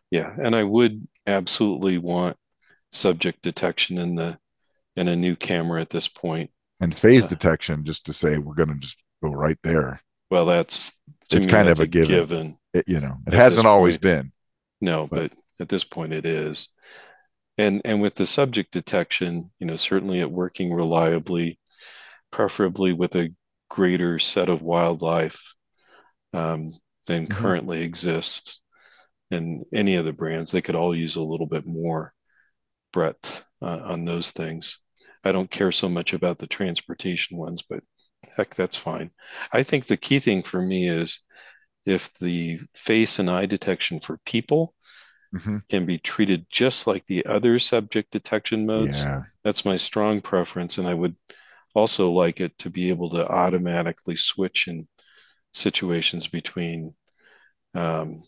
Yeah, 0.10 0.34
and 0.42 0.56
I 0.56 0.64
would 0.64 1.08
absolutely 1.28 1.98
want 1.98 2.38
subject 2.92 3.42
detection 3.42 3.98
in 3.98 4.16
the 4.16 4.40
in 4.96 5.08
a 5.08 5.16
new 5.16 5.36
camera 5.36 5.82
at 5.82 5.90
this 5.90 6.08
point. 6.08 6.52
And 6.82 6.96
phase 6.96 7.26
uh, 7.26 7.30
detection, 7.30 7.86
just 7.86 8.06
to 8.06 8.14
say 8.14 8.38
we're 8.38 8.56
going 8.56 8.74
to 8.74 8.80
just 8.80 9.04
go 9.24 9.32
right 9.32 9.58
there. 9.64 10.02
Well, 10.30 10.46
that's 10.46 10.94
it's 11.32 11.48
kind 11.48 11.70
of 11.70 11.80
a, 11.80 11.84
a 11.84 11.88
given. 11.88 12.10
given. 12.10 12.58
It, 12.74 12.86
you 12.88 13.00
know, 13.00 13.18
it 13.28 13.34
hasn't 13.34 13.66
always 13.66 13.96
point. 13.96 14.02
been. 14.02 14.32
No, 14.82 15.08
but, 15.08 15.32
but 15.32 15.40
at 15.60 15.70
this 15.70 15.84
point, 15.84 16.14
it 16.14 16.26
is. 16.26 16.70
And 17.58 17.82
and 17.84 18.02
with 18.02 18.16
the 18.16 18.26
subject 18.26 18.72
detection, 18.72 19.52
you 19.60 19.68
know, 19.68 19.76
certainly 19.76 20.20
it 20.20 20.32
working 20.32 20.74
reliably 20.74 21.60
preferably 22.32 22.94
with 22.94 23.16
a 23.16 23.34
greater 23.70 24.20
set 24.20 24.50
of 24.50 24.62
wildlife 24.62 25.54
um, 26.34 26.80
than 27.08 27.26
mm-hmm. 27.26 27.34
currently 27.34 27.82
exists 27.84 28.62
in 29.32 29.64
any 29.74 29.96
of 29.96 30.06
the 30.06 30.14
brands. 30.14 30.52
They 30.52 30.62
could 30.62 30.76
all 30.76 30.96
use 30.96 31.16
a 31.16 31.22
little 31.22 31.48
bit 31.48 31.66
more 31.66 32.14
breadth 32.92 33.44
uh, 33.62 33.80
on 33.84 34.06
those 34.06 34.32
things. 34.32 34.80
I 35.24 35.32
don't 35.32 35.52
care 35.52 35.72
so 35.72 35.90
much 35.90 36.14
about 36.14 36.40
the 36.40 36.48
transportation 36.48 37.38
ones, 37.38 37.62
but 37.62 37.84
heck, 38.36 38.56
that's 38.56 38.78
fine. 38.78 39.12
I 39.52 39.64
think 39.64 39.86
the 39.86 39.98
key 39.98 40.20
thing 40.20 40.44
for 40.44 40.62
me 40.62 40.88
is 40.88 41.22
if 41.86 42.14
the 42.20 42.60
face 42.74 43.20
and 43.20 43.30
eye 43.30 43.46
detection 43.46 44.00
for 44.00 44.20
people 44.26 44.74
mm-hmm. 45.36 45.58
can 45.70 45.86
be 45.86 45.98
treated 45.98 46.46
just 46.50 46.88
like 46.88 47.06
the 47.06 47.26
other 47.26 47.60
subject 47.60 48.12
detection 48.12 48.66
modes, 48.66 49.04
yeah. 49.04 49.24
that's 49.44 49.66
my 49.66 49.76
strong 49.76 50.22
preference. 50.22 50.78
And 50.78 50.88
I 50.88 50.94
would 50.94 51.16
also 51.76 52.12
like 52.12 52.40
it 52.40 52.58
to 52.60 52.70
be 52.70 52.90
able 52.90 53.10
to 53.12 53.28
automatically 53.28 54.16
switch 54.16 54.68
in 54.68 54.88
situations 55.52 56.28
between, 56.28 56.94
um, 57.74 58.24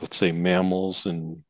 let's 0.00 0.16
say, 0.16 0.32
mammals 0.32 1.06
and 1.06 1.42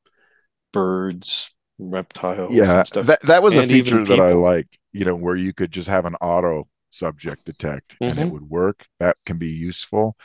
birds, 0.73 1.55
reptiles. 1.79 2.55
Yeah, 2.55 2.83
that 3.03 3.21
that 3.23 3.43
was 3.43 3.57
a 3.57 3.67
feature 3.67 4.05
that 4.05 4.21
I 4.21 4.33
liked. 4.33 4.79
You 4.93 5.05
know, 5.05 5.15
where 5.15 5.37
you 5.37 5.53
could 5.53 5.73
just 5.73 5.89
have 5.89 6.07
an 6.07 6.15
auto 6.17 6.69
subject 6.91 7.45
detect 7.45 7.95
mm-hmm. 7.95 8.05
and 8.05 8.19
it 8.19 8.23
mm-hmm. 8.23 8.33
would 8.33 8.49
work. 8.49 8.87
That 8.99 9.17
can 9.27 9.39
be 9.39 9.51
useful. 9.51 10.17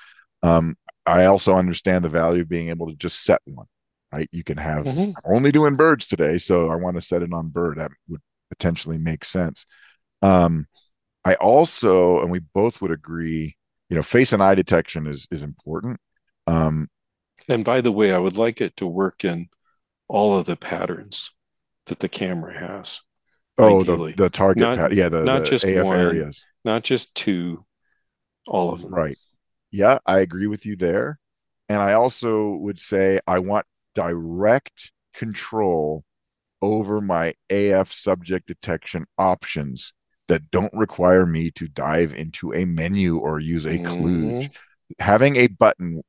Um, 0.44 0.76
I 1.06 1.26
also 1.26 1.56
understand 1.56 2.06
the 2.06 2.10
value 2.10 2.42
of 2.42 2.50
being 2.50 2.70
able 2.70 2.88
to 2.88 2.96
just 2.96 3.24
set 3.24 3.42
one. 3.46 3.68
Right, 4.14 4.30
you 4.32 4.44
can 4.44 4.58
have 4.58 4.86
mm-hmm. 4.86 5.12
only 5.24 5.54
doing 5.54 5.78
birds 5.78 6.06
today, 6.06 6.38
so 6.38 6.70
I 6.70 6.76
want 6.76 6.98
to 6.98 7.02
set 7.02 7.22
it 7.22 7.32
on 7.32 7.48
bird. 7.48 7.78
That 7.78 7.92
would 8.10 8.22
potentially 8.50 8.98
make 8.98 9.24
sense. 9.24 9.66
Um, 10.22 10.68
I 11.24 11.36
also, 11.36 12.22
and 12.22 12.30
we 12.30 12.40
both 12.40 12.82
would 12.82 12.92
agree, 12.92 13.56
you 13.90 13.96
know, 13.96 14.04
face 14.04 14.34
and 14.34 14.44
eye 14.44 14.56
detection 14.56 15.08
is 15.08 15.28
is 15.32 15.44
important. 15.44 16.00
Um, 16.46 16.90
and 17.48 17.64
by 17.64 17.80
the 17.80 17.92
way, 17.92 18.14
I 18.14 18.18
would 18.18 18.36
like 18.36 18.60
it 18.60 18.76
to 18.78 18.88
work 18.88 19.24
in 19.24 19.48
all 20.10 20.38
of 20.38 20.44
the 20.44 20.58
patterns 20.58 21.32
that 21.92 22.00
the 22.00 22.08
camera 22.08 22.58
has. 22.58 23.02
Oh, 23.58 23.84
the, 23.84 24.14
the 24.16 24.30
target, 24.30 24.62
not, 24.62 24.94
yeah, 24.94 25.10
the, 25.10 25.26
not 25.26 25.42
the 25.42 25.46
just 25.46 25.66
AF 25.66 25.86
one, 25.86 26.00
areas, 26.00 26.44
not 26.64 26.84
just 26.84 27.14
two, 27.16 27.66
all 28.48 28.72
of 28.72 28.82
them. 28.82 28.96
Right. 28.96 29.18
Yeah, 29.72 30.00
I 30.06 30.22
agree 30.22 30.48
with 30.48 30.66
you 30.66 30.78
there. 30.78 31.20
And 31.68 31.82
I 31.82 31.94
also 31.94 32.52
would 32.52 32.80
say 32.80 33.20
I 33.28 33.40
want 33.40 33.66
direct 33.94 34.94
control 35.14 36.06
over 36.62 37.02
my 37.02 37.34
AF 37.50 37.92
subject 37.92 38.48
detection 38.48 39.06
options 39.18 39.92
that 40.30 40.50
don't 40.50 40.74
require 40.74 41.26
me 41.26 41.52
to 41.52 41.68
dive 41.68 42.14
into 42.14 42.54
a 42.54 42.64
menu 42.64 43.18
or 43.18 43.42
use 43.42 43.66
a 43.66 43.78
mm-hmm. 43.78 44.48
Having 45.00 45.36
a 45.36 45.48
button, 45.48 46.02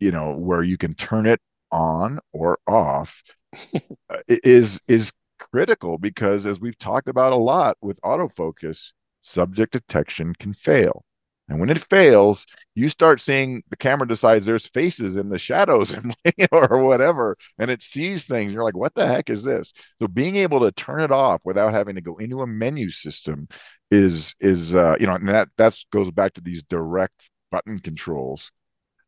you 0.00 0.10
know, 0.10 0.36
where 0.36 0.62
you 0.62 0.78
can 0.78 0.94
turn 0.94 1.26
it 1.26 1.40
on 1.70 2.18
or 2.32 2.58
off 2.66 3.22
uh, 4.10 4.18
is 4.28 4.80
is 4.88 5.12
critical 5.38 5.98
because 5.98 6.46
as 6.46 6.60
we've 6.60 6.78
talked 6.78 7.08
about 7.08 7.32
a 7.32 7.36
lot 7.36 7.76
with 7.80 8.00
autofocus, 8.02 8.92
subject 9.20 9.72
detection 9.72 10.34
can 10.38 10.54
fail. 10.54 11.04
And 11.48 11.58
when 11.60 11.70
it 11.70 11.78
fails, 11.78 12.46
you 12.74 12.90
start 12.90 13.20
seeing 13.20 13.62
the 13.70 13.76
camera 13.76 14.06
decides 14.06 14.44
there's 14.44 14.66
faces 14.66 15.16
in 15.16 15.30
the 15.30 15.38
shadows 15.38 15.96
or 16.52 16.84
whatever, 16.84 17.36
and 17.58 17.70
it 17.70 17.82
sees 17.82 18.26
things. 18.26 18.52
You're 18.52 18.64
like, 18.64 18.76
what 18.76 18.94
the 18.94 19.06
heck 19.06 19.30
is 19.30 19.44
this? 19.44 19.72
So 19.98 20.08
being 20.08 20.36
able 20.36 20.60
to 20.60 20.72
turn 20.72 21.00
it 21.00 21.10
off 21.10 21.40
without 21.46 21.72
having 21.72 21.94
to 21.94 22.02
go 22.02 22.16
into 22.16 22.42
a 22.42 22.46
menu 22.46 22.90
system 22.90 23.48
is 23.90 24.34
is 24.40 24.74
uh, 24.74 24.96
you 25.00 25.06
know, 25.06 25.14
and 25.14 25.28
that 25.28 25.48
that 25.56 25.74
goes 25.90 26.10
back 26.10 26.34
to 26.34 26.42
these 26.42 26.62
direct 26.62 27.30
button 27.50 27.78
controls. 27.78 28.50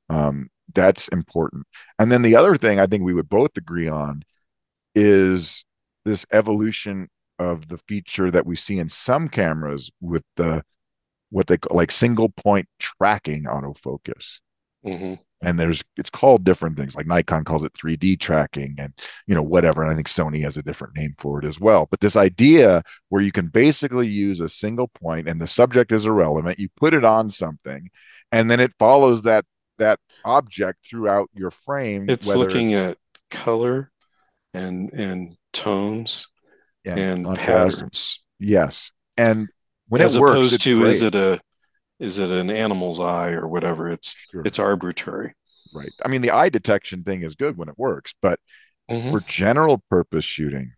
Um, 0.08 0.48
that's 0.74 1.08
important. 1.08 1.66
And 1.98 2.10
then 2.10 2.22
the 2.22 2.36
other 2.36 2.56
thing 2.56 2.80
I 2.80 2.86
think 2.86 3.02
we 3.02 3.14
would 3.14 3.28
both 3.28 3.56
agree 3.56 3.88
on 3.88 4.22
is 4.94 5.64
this 6.04 6.26
evolution 6.32 7.08
of 7.38 7.68
the 7.68 7.78
feature 7.88 8.30
that 8.30 8.46
we 8.46 8.54
see 8.54 8.78
in 8.78 8.88
some 8.88 9.28
cameras 9.28 9.90
with 10.00 10.24
the 10.36 10.62
what 11.30 11.46
they 11.46 11.56
call 11.56 11.76
like 11.76 11.90
single 11.90 12.28
point 12.28 12.68
tracking 12.78 13.44
autofocus. 13.44 14.40
Mm-hmm. 14.84 15.14
And 15.42 15.58
there's 15.58 15.82
it's 15.96 16.10
called 16.10 16.44
different 16.44 16.76
things 16.76 16.94
like 16.94 17.06
Nikon 17.06 17.44
calls 17.44 17.64
it 17.64 17.72
3D 17.72 18.20
tracking 18.20 18.74
and 18.78 18.92
you 19.26 19.34
know 19.34 19.42
whatever. 19.42 19.82
And 19.82 19.90
I 19.90 19.94
think 19.94 20.08
Sony 20.08 20.42
has 20.42 20.58
a 20.58 20.62
different 20.62 20.96
name 20.96 21.14
for 21.16 21.38
it 21.38 21.46
as 21.46 21.58
well. 21.58 21.88
But 21.90 22.00
this 22.00 22.16
idea 22.16 22.82
where 23.08 23.22
you 23.22 23.32
can 23.32 23.46
basically 23.46 24.06
use 24.06 24.40
a 24.40 24.48
single 24.48 24.88
point 24.88 25.28
and 25.28 25.40
the 25.40 25.46
subject 25.46 25.92
is 25.92 26.04
irrelevant, 26.04 26.58
you 26.58 26.68
put 26.76 26.92
it 26.92 27.04
on 27.04 27.30
something, 27.30 27.88
and 28.32 28.50
then 28.50 28.60
it 28.60 28.72
follows 28.78 29.22
that 29.22 29.46
that 29.78 29.98
object 30.26 30.86
throughout 30.86 31.30
your 31.32 31.50
frame. 31.50 32.06
It's 32.10 32.28
looking 32.28 32.72
it's, 32.72 32.90
at 32.90 32.98
color 33.30 33.90
and 34.52 34.90
and 34.92 35.36
tones 35.52 36.28
and, 36.84 37.26
and 37.26 37.36
patterns. 37.36 38.22
Yes. 38.38 38.90
And 39.16 39.48
when 39.90 40.00
as 40.00 40.16
opposed 40.16 40.52
works, 40.52 40.64
to 40.64 40.80
great. 40.80 40.88
is 40.88 41.02
it 41.02 41.14
a 41.14 41.40
is 41.98 42.18
it 42.18 42.30
an 42.30 42.50
animal's 42.50 42.98
eye 42.98 43.32
or 43.32 43.46
whatever 43.46 43.90
it's 43.90 44.16
sure. 44.30 44.42
it's 44.46 44.58
arbitrary 44.58 45.34
right 45.74 45.92
i 46.04 46.08
mean 46.08 46.22
the 46.22 46.30
eye 46.30 46.48
detection 46.48 47.04
thing 47.04 47.22
is 47.22 47.34
good 47.34 47.58
when 47.58 47.68
it 47.68 47.74
works 47.76 48.14
but 48.22 48.40
mm-hmm. 48.90 49.10
for 49.10 49.20
general 49.20 49.82
purpose 49.90 50.24
shooting 50.24 50.72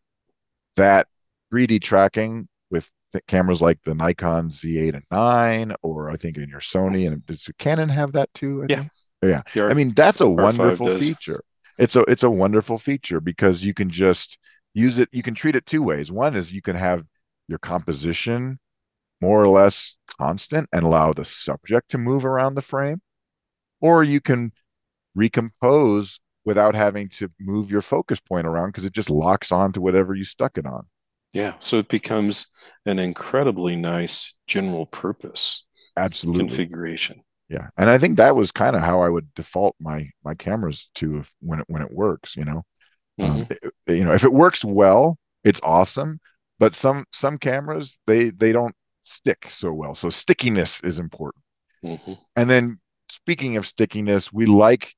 that 0.77 1.07
3d 1.53 1.81
tracking 1.81 2.49
with 2.71 2.91
cameras 3.29 3.63
like 3.63 3.79
the 3.85 3.95
nikon 3.95 4.49
z8 4.49 4.95
and 4.95 5.05
9 5.11 5.75
or 5.83 6.11
i 6.11 6.17
think 6.17 6.37
in 6.37 6.49
your 6.49 6.61
sony 6.61 7.07
and 7.07 7.25
does 7.27 7.49
canon 7.59 7.89
have 7.89 8.13
that 8.13 8.33
too 8.35 8.63
I 8.63 8.67
yeah 8.69 8.77
think? 9.21 9.55
yeah 9.55 9.67
i 9.67 9.75
mean 9.75 9.93
that's 9.95 10.21
a 10.21 10.29
wonderful 10.29 10.99
feature 10.99 11.45
it's 11.79 11.97
a 11.97 12.01
it's 12.03 12.23
a 12.23 12.31
wonderful 12.31 12.79
feature 12.79 13.21
because 13.21 13.65
you 13.65 13.75
can 13.75 13.91
just 13.91 14.39
use 14.75 14.99
it 14.99 15.09
you 15.13 15.23
can 15.23 15.35
treat 15.35 15.57
it 15.57 15.67
two 15.67 15.83
ways 15.83 16.11
one 16.11 16.35
is 16.35 16.53
you 16.53 16.63
can 16.63 16.77
have 16.77 17.05
your 17.49 17.59
composition 17.59 18.59
more 19.23 19.41
or 19.41 19.49
less 19.49 19.97
constant 20.19 20.69
and 20.73 20.83
allow 20.85 21.13
the 21.13 21.25
subject 21.25 21.91
to 21.91 21.97
move 21.97 22.27
around 22.27 22.57
the 22.57 22.61
frame, 22.61 23.01
or 23.81 24.03
you 24.03 24.21
can 24.21 24.51
recompose 25.15 26.19
without 26.45 26.75
having 26.75 27.09
to 27.09 27.31
move 27.39 27.71
your 27.71 27.81
focus 27.81 28.19
point 28.19 28.47
around 28.47 28.71
because 28.71 28.85
it 28.85 28.93
just 28.93 29.09
locks 29.09 29.53
on 29.53 29.73
to 29.73 29.81
whatever 29.81 30.13
you 30.15 30.25
stuck 30.25 30.59
it 30.59 30.67
on. 30.67 30.83
Yeah, 31.33 31.55
so 31.61 31.79
it 31.79 31.89
becomes 31.89 32.49
an 32.85 32.99
incredibly 32.99 33.77
nice 33.77 34.35
general 34.49 34.87
purpose 34.87 35.65
absolutely 35.97 36.41
configuration. 36.41 37.23
Yeah, 37.49 37.69
and 37.77 37.89
I 37.89 37.99
think 37.99 38.17
that 38.17 38.35
was 38.35 38.51
kind 38.51 38.75
of 38.75 38.83
how 38.83 39.03
I 39.03 39.09
would 39.09 39.33
default 39.35 39.77
my 39.79 40.11
my 40.25 40.35
cameras 40.35 40.91
to 40.97 41.19
if, 41.19 41.33
when 41.41 41.61
it 41.61 41.67
when 41.69 41.83
it 41.83 41.93
works. 41.93 42.37
You 42.37 42.45
know, 42.45 42.65
mm-hmm. 43.21 43.43
um, 43.43 43.47
it, 43.51 43.73
you 43.99 44.05
know 44.05 44.13
if 44.13 44.25
it 44.25 44.33
works 44.33 44.65
well, 44.65 45.19
it's 45.45 45.61
awesome. 45.63 46.21
But 46.59 46.75
some 46.75 47.05
some 47.13 47.39
cameras 47.39 47.99
they 48.07 48.31
they 48.31 48.53
don't 48.53 48.75
stick 49.03 49.47
so 49.49 49.73
well. 49.73 49.95
So 49.95 50.11
stickiness 50.11 50.81
is 50.81 50.99
important. 50.99 51.43
Mm-hmm. 51.85 52.13
And 52.37 52.49
then 52.49 52.79
speaking 53.11 53.57
of 53.57 53.67
stickiness, 53.67 54.33
we 54.33 54.47
like 54.47 54.95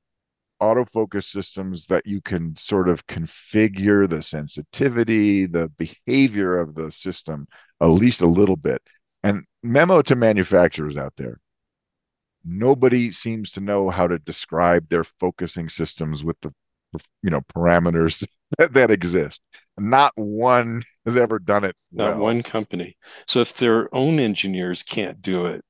autofocus 0.63 1.25
systems 1.25 1.87
that 1.87 2.07
you 2.07 2.21
can 2.21 2.57
sort 2.57 2.89
of 2.89 3.07
configure 3.07 4.09
the 4.09 4.23
sensitivity, 4.23 5.47
the 5.47 5.69
behavior 5.69 6.59
of 6.59 6.75
the 6.75 6.91
system 6.91 7.47
at 7.83 7.87
least 7.87 8.23
a 8.23 8.27
little 8.27 8.57
bit. 8.57 8.81
And 9.23 9.45
memo 9.63 10.03
to 10.03 10.17
manufacturers 10.17 10.97
out 10.97 11.15
there. 11.17 11.41
Nobody 12.45 13.11
seems 13.11 13.51
to 13.53 13.61
know 13.61 13.89
how 13.89 14.07
to 14.07 14.19
describe 14.19 14.89
their 14.91 15.05
focusing 15.05 15.69
systems 15.69 16.23
with 16.23 16.39
the 16.41 16.53
you 17.23 17.31
know 17.31 17.41
parameters 17.55 18.27
that, 18.59 18.73
that 18.75 18.91
exist 18.91 19.41
not 19.79 20.13
one 20.15 20.83
has 21.05 21.17
ever 21.17 21.39
done 21.39 21.65
it 21.65 21.75
not 21.93 22.15
well. 22.15 22.25
one 22.25 22.43
company 22.43 22.97
so 23.27 23.41
if 23.41 23.55
their 23.55 23.93
own 23.95 24.19
engineers 24.19 24.83
can't 24.83 25.21
do 25.21 25.47
it 25.47 25.65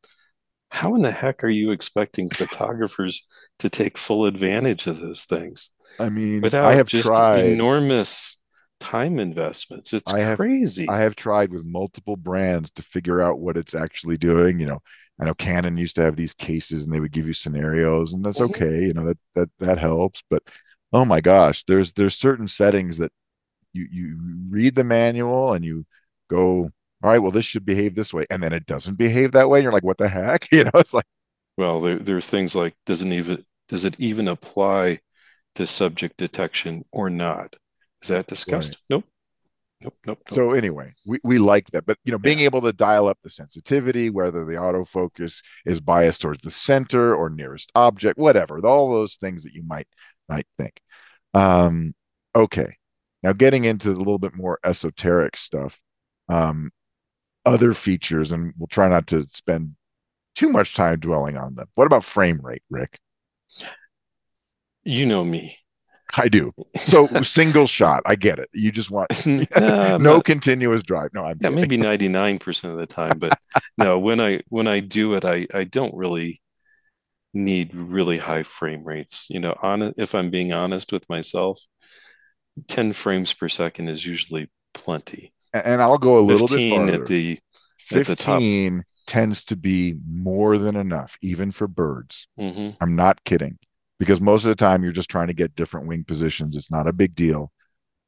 how 0.70 0.94
in 0.94 1.02
the 1.02 1.10
heck 1.10 1.42
are 1.44 1.48
you 1.48 1.70
expecting 1.70 2.28
photographers 2.30 3.26
to 3.58 3.70
take 3.70 3.96
full 3.96 4.26
advantage 4.26 4.86
of 4.86 5.00
those 5.00 5.24
things 5.24 5.70
i 5.98 6.08
mean 6.08 6.40
without 6.40 6.66
i 6.66 6.74
have 6.74 6.88
just 6.88 7.06
tried 7.06 7.44
enormous 7.44 8.38
time 8.80 9.18
investments 9.18 9.92
it's 9.94 10.12
I 10.12 10.18
have, 10.18 10.36
crazy 10.36 10.86
i 10.88 10.98
have 10.98 11.16
tried 11.16 11.50
with 11.50 11.64
multiple 11.64 12.16
brands 12.16 12.70
to 12.72 12.82
figure 12.82 13.22
out 13.22 13.38
what 13.38 13.56
it's 13.56 13.74
actually 13.74 14.18
doing 14.18 14.60
you 14.60 14.66
know 14.66 14.80
I 15.20 15.26
know 15.26 15.34
Canon 15.34 15.76
used 15.76 15.94
to 15.96 16.02
have 16.02 16.16
these 16.16 16.34
cases 16.34 16.84
and 16.84 16.92
they 16.92 17.00
would 17.00 17.12
give 17.12 17.26
you 17.26 17.34
scenarios 17.34 18.12
and 18.12 18.24
that's 18.24 18.40
mm-hmm. 18.40 18.54
okay. 18.54 18.84
You 18.84 18.94
know, 18.94 19.06
that, 19.06 19.18
that, 19.34 19.48
that 19.60 19.78
helps. 19.78 20.22
But 20.28 20.42
oh 20.94 21.04
my 21.04 21.20
gosh, 21.20 21.64
there's 21.64 21.92
there's 21.92 22.14
certain 22.16 22.48
settings 22.48 22.98
that 22.98 23.12
you 23.74 23.86
you 23.90 24.18
read 24.48 24.76
the 24.76 24.84
manual 24.84 25.52
and 25.52 25.64
you 25.64 25.84
go, 26.30 26.70
all 27.02 27.10
right, 27.10 27.18
well 27.18 27.32
this 27.32 27.44
should 27.44 27.66
behave 27.66 27.94
this 27.94 28.14
way, 28.14 28.24
and 28.30 28.42
then 28.42 28.54
it 28.54 28.64
doesn't 28.64 28.96
behave 28.96 29.32
that 29.32 29.50
way. 29.50 29.58
And 29.58 29.64
you're 29.64 29.72
like, 29.72 29.84
what 29.84 29.98
the 29.98 30.08
heck? 30.08 30.48
You 30.52 30.64
know, 30.64 30.70
it's 30.76 30.94
like, 30.94 31.06
well, 31.58 31.80
there 31.80 31.98
there 31.98 32.16
are 32.16 32.22
things 32.22 32.54
like 32.54 32.74
doesn't 32.86 33.12
even 33.12 33.42
does 33.68 33.84
it 33.84 33.98
even 33.98 34.28
apply 34.28 35.00
to 35.56 35.66
subject 35.66 36.16
detection 36.16 36.84
or 36.92 37.10
not? 37.10 37.56
Is 38.00 38.08
that 38.08 38.28
discussed? 38.28 38.78
Right. 38.90 38.96
Nope. 38.96 39.04
Nope, 39.80 39.96
nope, 40.06 40.18
nope. 40.26 40.34
So 40.34 40.52
anyway, 40.52 40.94
we, 41.04 41.18
we 41.24 41.38
like 41.38 41.70
that, 41.72 41.84
but 41.84 41.98
you 42.04 42.12
know, 42.12 42.18
being 42.18 42.38
yeah. 42.38 42.46
able 42.46 42.62
to 42.62 42.72
dial 42.72 43.06
up 43.06 43.18
the 43.22 43.28
sensitivity, 43.28 44.08
whether 44.08 44.42
the 44.44 44.54
autofocus 44.54 45.42
is 45.66 45.78
biased 45.78 46.22
towards 46.22 46.40
the 46.40 46.50
center 46.50 47.14
or 47.14 47.28
nearest 47.28 47.70
object, 47.74 48.18
whatever, 48.18 48.64
all 48.64 48.90
those 48.90 49.16
things 49.16 49.42
that 49.42 49.52
you 49.52 49.62
might 49.62 49.86
might 50.28 50.46
think. 50.58 50.80
Um, 51.34 51.94
okay. 52.34 52.76
Now 53.22 53.32
getting 53.32 53.64
into 53.64 53.90
a 53.90 53.92
little 53.92 54.18
bit 54.18 54.34
more 54.34 54.58
esoteric 54.64 55.36
stuff, 55.36 55.80
um, 56.28 56.70
other 57.46 57.72
features, 57.72 58.32
and 58.32 58.52
we'll 58.58 58.66
try 58.66 58.88
not 58.88 59.06
to 59.08 59.26
spend 59.32 59.76
too 60.34 60.48
much 60.48 60.74
time 60.74 61.00
dwelling 61.00 61.36
on 61.36 61.54
them. 61.54 61.66
What 61.74 61.86
about 61.86 62.04
frame 62.04 62.40
rate, 62.42 62.62
Rick? 62.70 62.98
You 64.84 65.06
know 65.06 65.24
me. 65.24 65.58
I 66.16 66.28
do. 66.28 66.52
So 66.76 67.06
single 67.22 67.66
shot, 67.66 68.02
I 68.06 68.14
get 68.14 68.38
it. 68.38 68.48
You 68.52 68.70
just 68.70 68.90
want 68.90 69.26
no, 69.26 69.96
no 70.00 70.20
continuous 70.20 70.82
drive. 70.82 71.10
No, 71.12 71.24
I'm 71.24 71.38
yeah, 71.40 71.48
maybe 71.50 71.78
99% 71.78 72.70
of 72.70 72.76
the 72.76 72.86
time, 72.86 73.18
but 73.18 73.36
no, 73.78 73.98
when 73.98 74.20
I 74.20 74.40
when 74.48 74.66
I 74.66 74.80
do 74.80 75.14
it, 75.14 75.24
I 75.24 75.46
I 75.52 75.64
don't 75.64 75.94
really 75.94 76.40
need 77.34 77.74
really 77.74 78.18
high 78.18 78.44
frame 78.44 78.84
rates. 78.84 79.26
You 79.28 79.40
know, 79.40 79.56
on 79.62 79.92
if 79.96 80.14
I'm 80.14 80.30
being 80.30 80.52
honest 80.52 80.92
with 80.92 81.08
myself, 81.08 81.60
10 82.68 82.92
frames 82.92 83.32
per 83.32 83.48
second 83.48 83.88
is 83.88 84.06
usually 84.06 84.50
plenty. 84.72 85.32
And 85.52 85.82
I'll 85.82 85.98
go 85.98 86.18
a 86.18 86.20
little 86.20 86.48
bit 86.48 86.70
farther. 86.70 86.94
At 86.94 87.06
the 87.06 87.38
15 87.78 88.78
at 88.78 88.84
tends 89.06 89.44
to 89.44 89.56
be 89.56 89.96
more 90.08 90.58
than 90.58 90.76
enough, 90.76 91.16
even 91.20 91.50
for 91.50 91.68
birds. 91.68 92.26
Mm-hmm. 92.38 92.82
I'm 92.82 92.96
not 92.96 93.22
kidding. 93.24 93.58
Because 93.98 94.20
most 94.20 94.44
of 94.44 94.48
the 94.48 94.56
time 94.56 94.82
you're 94.82 94.92
just 94.92 95.10
trying 95.10 95.28
to 95.28 95.34
get 95.34 95.54
different 95.54 95.86
wing 95.86 96.04
positions. 96.04 96.56
It's 96.56 96.70
not 96.70 96.88
a 96.88 96.92
big 96.92 97.14
deal. 97.14 97.52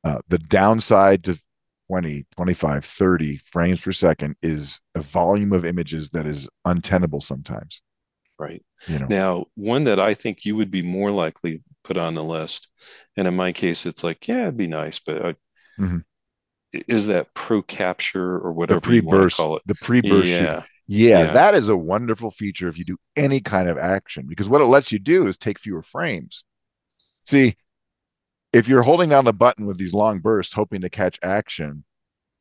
Uh, 0.02 0.18
the 0.28 0.38
downside 0.38 1.22
to 1.24 1.40
20, 1.88 2.26
25, 2.34 2.84
30 2.84 3.36
frames 3.38 3.80
per 3.80 3.92
second 3.92 4.36
is 4.42 4.80
a 4.94 5.00
volume 5.00 5.52
of 5.52 5.64
images 5.64 6.10
that 6.10 6.26
is 6.26 6.48
untenable 6.64 7.20
sometimes 7.20 7.82
right? 8.38 8.62
You 8.86 8.98
know. 9.00 9.06
Now, 9.08 9.44
one 9.54 9.84
that 9.84 10.00
I 10.00 10.14
think 10.14 10.44
you 10.44 10.56
would 10.56 10.70
be 10.70 10.82
more 10.82 11.10
likely 11.10 11.62
put 11.84 11.96
on 11.96 12.14
the 12.14 12.24
list, 12.24 12.68
and 13.16 13.26
in 13.26 13.36
my 13.36 13.52
case, 13.52 13.86
it's 13.86 14.04
like, 14.04 14.26
yeah, 14.28 14.42
it'd 14.42 14.56
be 14.56 14.66
nice, 14.66 14.98
but 14.98 15.24
I, 15.24 15.34
mm-hmm. 15.80 15.98
is 16.88 17.06
that 17.06 17.34
pro 17.34 17.62
capture 17.62 18.38
or 18.38 18.52
whatever 18.52 18.80
the 18.80 18.86
pre-burst, 18.86 19.36
call 19.36 19.56
it. 19.56 19.62
The 19.66 19.76
pre-burst. 19.76 20.26
Yeah. 20.26 20.42
yeah. 20.42 20.62
Yeah, 20.88 21.32
that 21.32 21.56
is 21.56 21.68
a 21.68 21.76
wonderful 21.76 22.30
feature 22.30 22.68
if 22.68 22.78
you 22.78 22.84
do 22.84 22.96
any 23.16 23.40
kind 23.40 23.68
of 23.68 23.76
action 23.76 24.26
because 24.28 24.48
what 24.48 24.60
it 24.60 24.66
lets 24.66 24.92
you 24.92 25.00
do 25.00 25.26
is 25.26 25.36
take 25.36 25.58
fewer 25.58 25.82
frames. 25.82 26.44
See, 27.24 27.56
if 28.52 28.68
you're 28.68 28.82
holding 28.82 29.08
down 29.08 29.24
the 29.24 29.32
button 29.32 29.66
with 29.66 29.78
these 29.78 29.92
long 29.92 30.20
bursts 30.20 30.54
hoping 30.54 30.82
to 30.82 30.88
catch 30.88 31.18
action, 31.24 31.84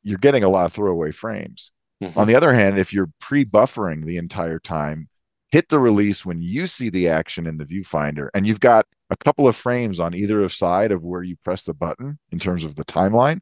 you're 0.04 0.20
getting 0.20 0.44
a 0.44 0.50
lot 0.50 0.68
of 0.68 0.74
throwaway 0.74 1.12
frames. 1.12 1.72
Mm-hmm. 2.04 2.20
On 2.20 2.28
the 2.28 2.36
other 2.36 2.54
hand, 2.54 2.78
if 2.78 2.94
you're 2.94 3.10
pre-buffering 3.20 4.06
the 4.06 4.18
entire 4.18 4.60
time, 4.60 5.10
hit 5.56 5.70
the 5.70 5.80
release 5.80 6.26
when 6.26 6.42
you 6.42 6.68
see 6.68 6.90
the 6.90 7.08
action 7.08 7.48
in 7.48 7.56
the 7.56 7.66
viewfinder 7.66 8.28
and 8.34 8.46
you've 8.46 8.60
got 8.60 8.86
a 9.10 9.16
couple 9.16 9.48
of 9.48 9.56
frames 9.56 10.02
on 10.02 10.14
either 10.14 10.50
side 10.50 10.92
of 10.92 11.02
where 11.02 11.24
you 11.24 11.38
press 11.46 11.64
the 11.64 11.74
button 11.74 12.20
in 12.34 12.40
terms 12.40 12.66
of 12.66 12.76
the 12.76 12.84
timeline, 12.84 13.40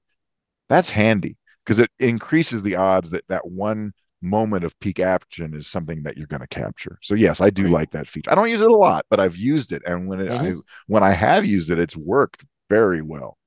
that's 0.69 0.91
handy 0.91 1.37
because 1.65 1.79
it 1.79 1.89
increases 1.97 2.61
the 2.61 2.75
odds 2.75 3.09
that 3.09 3.27
that 3.29 3.47
one 3.47 3.93
moment 4.21 4.63
of 4.63 4.79
peak 4.79 4.99
action 4.99 5.55
is 5.55 5.65
something 5.65 6.03
that 6.03 6.15
you're 6.15 6.27
going 6.27 6.39
to 6.39 6.47
capture. 6.47 6.99
So 7.01 7.15
yes, 7.15 7.41
I 7.41 7.49
do 7.49 7.63
right. 7.63 7.71
like 7.71 7.91
that 7.93 8.07
feature. 8.07 8.31
I 8.31 8.35
don't 8.35 8.51
use 8.51 8.61
it 8.61 8.69
a 8.69 8.75
lot, 8.75 9.07
but 9.09 9.19
I've 9.19 9.35
used 9.35 9.71
it, 9.71 9.81
and 9.87 10.07
when 10.07 10.21
it 10.21 10.29
mm-hmm. 10.29 10.59
I, 10.59 10.61
when 10.85 11.01
I 11.01 11.13
have 11.13 11.47
used 11.47 11.71
it, 11.71 11.79
it's 11.79 11.97
worked 11.97 12.45
very 12.69 13.01
well. 13.01 13.39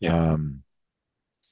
Yeah. 0.00 0.32
Um, 0.32 0.64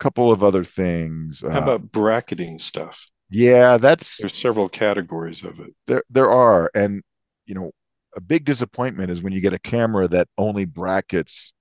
couple 0.00 0.32
of 0.32 0.42
other 0.42 0.64
things. 0.64 1.44
How 1.48 1.60
uh, 1.60 1.62
about 1.62 1.92
bracketing 1.92 2.58
stuff? 2.58 3.11
Yeah, 3.32 3.78
that's 3.78 4.18
there's 4.18 4.34
several 4.34 4.68
categories 4.68 5.42
of 5.42 5.58
it. 5.58 5.74
There 5.86 6.02
there 6.10 6.30
are, 6.30 6.70
and 6.74 7.02
you 7.46 7.54
know, 7.54 7.72
a 8.14 8.20
big 8.20 8.44
disappointment 8.44 9.10
is 9.10 9.22
when 9.22 9.32
you 9.32 9.40
get 9.40 9.54
a 9.54 9.58
camera 9.58 10.06
that 10.08 10.28
only 10.36 10.66
brackets 10.66 11.54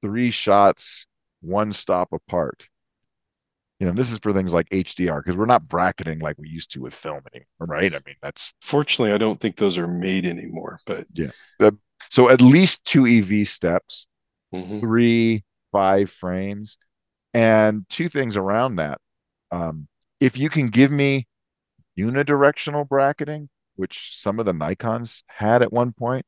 three 0.00 0.30
shots 0.30 1.06
one 1.40 1.72
stop 1.72 2.12
apart. 2.12 2.68
You 3.80 3.86
know, 3.86 3.92
this 3.92 4.12
is 4.12 4.18
for 4.20 4.32
things 4.32 4.54
like 4.54 4.68
HDR 4.70 5.20
because 5.22 5.36
we're 5.36 5.46
not 5.46 5.68
bracketing 5.68 6.20
like 6.20 6.36
we 6.38 6.48
used 6.48 6.72
to 6.72 6.80
with 6.80 6.94
film 6.94 7.22
anymore, 7.32 7.78
right? 7.78 7.92
I 7.92 8.00
mean, 8.06 8.16
that's 8.22 8.52
fortunately, 8.60 9.12
I 9.12 9.18
don't 9.18 9.40
think 9.40 9.56
those 9.56 9.76
are 9.76 9.88
made 9.88 10.24
anymore. 10.24 10.78
But 10.86 11.06
yeah, 11.14 11.30
the, 11.58 11.76
so 12.10 12.28
at 12.28 12.40
least 12.40 12.84
two 12.84 13.06
EV 13.06 13.48
steps, 13.48 14.06
mm-hmm. 14.54 14.80
three 14.80 15.44
five 15.72 16.10
frames, 16.10 16.78
and 17.34 17.84
two 17.88 18.08
things 18.08 18.36
around 18.36 18.76
that. 18.76 19.00
Um, 19.50 19.88
if 20.20 20.38
you 20.38 20.48
can 20.48 20.68
give 20.68 20.90
me 20.90 21.26
unidirectional 21.98 22.88
bracketing, 22.88 23.48
which 23.76 24.16
some 24.16 24.38
of 24.38 24.46
the 24.46 24.52
Nikons 24.52 25.22
had 25.26 25.62
at 25.62 25.72
one 25.72 25.92
point, 25.92 26.24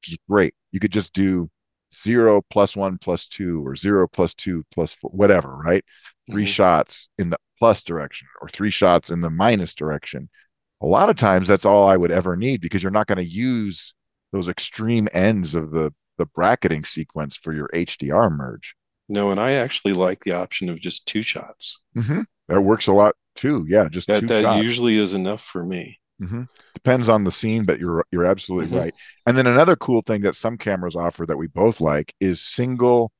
which 0.00 0.12
is 0.12 0.18
great. 0.28 0.54
You 0.72 0.80
could 0.80 0.92
just 0.92 1.12
do 1.12 1.50
zero 1.94 2.42
plus 2.50 2.76
one 2.76 2.98
plus 2.98 3.26
two 3.26 3.66
or 3.66 3.76
zero 3.76 4.06
plus 4.06 4.34
two 4.34 4.64
plus 4.72 4.94
four, 4.94 5.10
whatever, 5.10 5.56
right? 5.56 5.84
3 6.30 6.42
mm-hmm. 6.42 6.48
shots 6.48 7.10
in 7.18 7.30
the 7.30 7.38
plus 7.58 7.82
direction 7.82 8.28
or 8.40 8.48
three 8.48 8.70
shots 8.70 9.10
in 9.10 9.20
the 9.20 9.30
minus 9.30 9.74
direction. 9.74 10.28
A 10.80 10.86
lot 10.86 11.10
of 11.10 11.16
times 11.16 11.48
that's 11.48 11.66
all 11.66 11.88
I 11.88 11.96
would 11.96 12.10
ever 12.10 12.36
need 12.36 12.60
because 12.60 12.82
you're 12.82 12.92
not 12.92 13.06
going 13.06 13.18
to 13.18 13.24
use 13.24 13.92
those 14.32 14.48
extreme 14.48 15.08
ends 15.12 15.54
of 15.54 15.70
the 15.70 15.92
the 16.16 16.26
bracketing 16.26 16.84
sequence 16.84 17.34
for 17.36 17.52
your 17.52 17.68
HDR 17.72 18.30
merge. 18.30 18.76
No, 19.10 19.32
and 19.32 19.40
I 19.40 19.52
actually 19.52 19.92
like 19.92 20.20
the 20.20 20.32
option 20.32 20.68
of 20.68 20.80
just 20.80 21.04
two 21.04 21.22
shots. 21.22 21.80
Mm-hmm. 21.96 22.22
That 22.48 22.60
works 22.60 22.86
a 22.86 22.92
lot 22.92 23.16
too. 23.34 23.66
Yeah, 23.68 23.88
just 23.88 24.06
that, 24.06 24.28
that 24.28 24.42
shots. 24.42 24.62
usually 24.62 24.98
is 24.98 25.14
enough 25.14 25.42
for 25.42 25.64
me. 25.64 25.98
Mm-hmm. 26.22 26.42
Depends 26.74 27.08
on 27.08 27.24
the 27.24 27.32
scene, 27.32 27.64
but 27.64 27.80
you're 27.80 28.04
you're 28.12 28.24
absolutely 28.24 28.68
mm-hmm. 28.68 28.78
right. 28.78 28.94
And 29.26 29.36
then 29.36 29.48
another 29.48 29.74
cool 29.74 30.02
thing 30.02 30.20
that 30.22 30.36
some 30.36 30.56
cameras 30.56 30.94
offer 30.94 31.26
that 31.26 31.36
we 31.36 31.48
both 31.48 31.80
like 31.80 32.14
is 32.20 32.40
single 32.40 33.10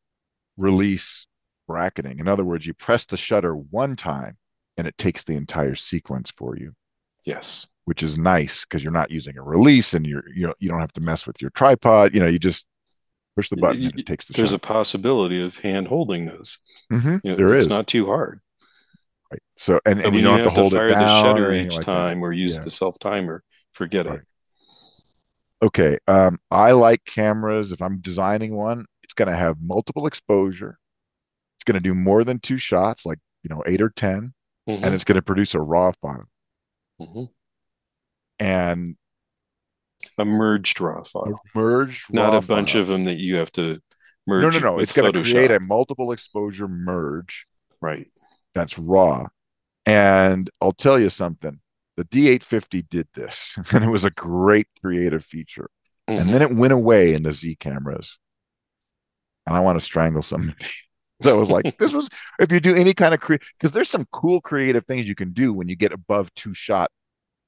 release 0.57 1.27
bracketing. 1.67 2.21
In 2.21 2.29
other 2.29 2.45
words, 2.45 2.69
you 2.69 2.75
press 2.75 3.05
the 3.07 3.17
shutter 3.17 3.57
one 3.57 3.97
time 3.97 4.37
and 4.77 4.87
it 4.87 4.97
takes 4.97 5.25
the 5.25 5.35
entire 5.35 5.75
sequence 5.75 6.31
for 6.37 6.57
you. 6.57 6.73
Yes. 7.27 7.67
Which 7.87 8.05
is 8.05 8.17
nice 8.17 8.65
because 8.65 8.85
you're 8.85 8.93
not 8.93 9.11
using 9.11 9.37
a 9.39 9.43
release 9.43 9.93
and 9.93 10.07
you're 10.07 10.23
you 10.33 10.47
know 10.47 10.55
you 10.61 10.69
don't 10.69 10.79
have 10.79 10.93
to 10.93 11.01
mess 11.01 11.27
with 11.27 11.43
your 11.43 11.51
tripod. 11.51 12.15
You 12.15 12.21
know, 12.21 12.29
you 12.29 12.39
just 12.39 12.67
push 13.37 13.49
the 13.49 13.57
button 13.57 13.85
and 13.85 13.99
it 13.99 14.07
takes 14.07 14.27
the 14.27 14.35
There's 14.35 14.51
shot. 14.51 14.57
a 14.57 14.61
possibility 14.61 15.45
of 15.45 15.59
hand 15.59 15.89
holding 15.89 16.27
those. 16.27 16.59
Mm-hmm. 16.93 17.17
You 17.23 17.31
know, 17.31 17.37
there 17.37 17.55
it's 17.55 17.65
is. 17.65 17.69
not 17.69 17.87
too 17.87 18.07
hard. 18.07 18.41
Right. 19.31 19.43
So 19.57 19.81
and, 19.87 20.01
and 20.01 20.15
you 20.15 20.23
don't 20.23 20.39
you 20.39 20.45
have, 20.45 20.55
to 20.55 20.61
hold 20.61 20.73
fire 20.73 20.87
it 20.87 20.91
down 20.91 21.03
the 21.03 21.23
shutter 21.23 21.53
each 21.53 21.75
like 21.75 21.85
time 21.85 22.21
that. 22.21 22.27
or 22.27 22.33
use 22.33 22.57
yeah. 22.57 22.65
the 22.65 22.71
self 22.71 22.99
timer. 22.99 23.43
Forget 23.73 24.07
right. 24.07 24.19
it. 24.19 24.25
Okay. 25.63 25.99
Um, 26.09 26.39
I 26.51 26.73
like 26.73 27.05
cameras. 27.05 27.71
If 27.71 27.83
I'm 27.83 28.01
designing 28.01 28.55
one, 28.55 28.87
it's 29.05 29.15
going 29.15 29.29
to 29.29 29.37
have 29.37 29.61
multiple 29.61 30.07
exposure. 30.07 30.79
It's 31.57 31.65
going 31.65 31.75
to 31.75 31.81
do 31.81 31.95
more 31.95 32.25
than 32.25 32.39
two 32.39 32.57
shots, 32.57 33.05
like 33.05 33.19
you 33.43 33.51
know, 33.51 33.63
eight 33.67 33.81
or 33.81 33.91
10 33.91 34.33
mm-hmm. 34.69 34.85
and 34.85 34.95
it's 34.95 35.05
going 35.05 35.17
to 35.17 35.23
produce 35.23 35.55
a 35.55 35.61
raw 35.61 35.93
file. 36.01 36.29
Mm-hmm. 37.01 37.25
And 38.39 38.97
a 40.19 40.25
merged 40.25 40.81
raw 40.81 41.03
file, 41.03 41.41
merged, 41.55 42.13
not 42.13 42.35
a 42.35 42.47
bunch 42.47 42.73
file. 42.73 42.83
of 42.83 42.89
them 42.89 43.05
that 43.05 43.19
you 43.19 43.37
have 43.37 43.53
to 43.53 43.81
merge. 44.27 44.43
No, 44.43 44.51
no, 44.51 44.59
no. 44.59 44.79
It's 44.79 44.93
going 44.93 45.13
to 45.13 45.23
create 45.23 45.51
a 45.51 45.61
multiple 45.61 46.13
exposure 46.13 46.69
merge. 46.69 47.47
Right 47.83 48.09
that's 48.55 48.79
raw. 48.79 49.27
And 49.87 50.51
I'll 50.61 50.73
tell 50.73 50.99
you 50.99 51.11
something 51.11 51.61
the 51.97 52.05
D850 52.05 52.89
did 52.89 53.09
this, 53.15 53.59
and 53.73 53.85
it 53.85 53.89
was 53.89 54.05
a 54.05 54.11
great 54.11 54.67
creative 54.81 55.25
feature. 55.25 55.69
Mm-hmm. 56.09 56.21
And 56.21 56.31
then 56.31 56.43
it 56.43 56.55
went 56.55 56.73
away 56.73 57.15
in 57.15 57.23
the 57.23 57.33
Z 57.33 57.57
cameras. 57.57 58.19
And 59.47 59.57
I 59.57 59.61
want 59.61 59.79
to 59.79 59.85
strangle 59.85 60.23
somebody. 60.23 60.65
so 61.23 61.31
I 61.31 61.39
was 61.39 61.51
like, 61.51 61.77
this 61.79 61.93
was, 61.93 62.09
if 62.39 62.53
you 62.53 62.61
do 62.61 62.75
any 62.75 62.95
kind 62.95 63.15
of 63.15 63.21
create, 63.21 63.43
because 63.59 63.73
there's 63.73 63.89
some 63.89 64.07
cool 64.13 64.41
creative 64.41 64.87
things 64.87 65.09
you 65.09 65.15
can 65.15 65.33
do 65.33 65.53
when 65.53 65.69
you 65.69 65.77
get 65.77 65.93
above 65.93 66.33
two 66.35 66.55
shot 66.55 66.91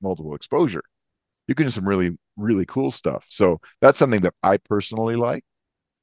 multiple 0.01 0.35
exposure. 0.35 0.83
You 1.49 1.55
can 1.55 1.67
do 1.67 1.71
some 1.71 1.89
really, 1.89 2.17
really 2.37 2.65
cool 2.67 2.91
stuff. 2.91 3.27
So 3.29 3.61
that's 3.81 3.99
something 3.99 4.23
that 4.23 4.35
I 4.43 4.57
personally 4.57 5.17
like. 5.17 5.45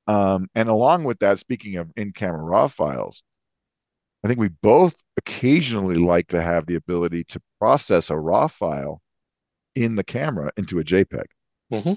Um, 0.07 0.47
and 0.55 0.69
along 0.69 1.03
with 1.03 1.19
that, 1.19 1.39
speaking 1.39 1.75
of 1.75 1.91
in 1.95 2.13
camera 2.13 2.41
raw 2.41 2.67
files, 2.67 3.23
I 4.23 4.27
think 4.27 4.39
we 4.39 4.49
both 4.49 4.95
occasionally 5.17 5.97
like 5.97 6.27
to 6.29 6.41
have 6.41 6.65
the 6.65 6.75
ability 6.75 7.25
to 7.25 7.41
process 7.59 8.09
a 8.09 8.17
raw 8.17 8.47
file 8.47 9.01
in 9.75 9.95
the 9.95 10.03
camera 10.03 10.51
into 10.57 10.79
a 10.79 10.83
JPEG. 10.83 11.25
Mm-hmm. 11.71 11.93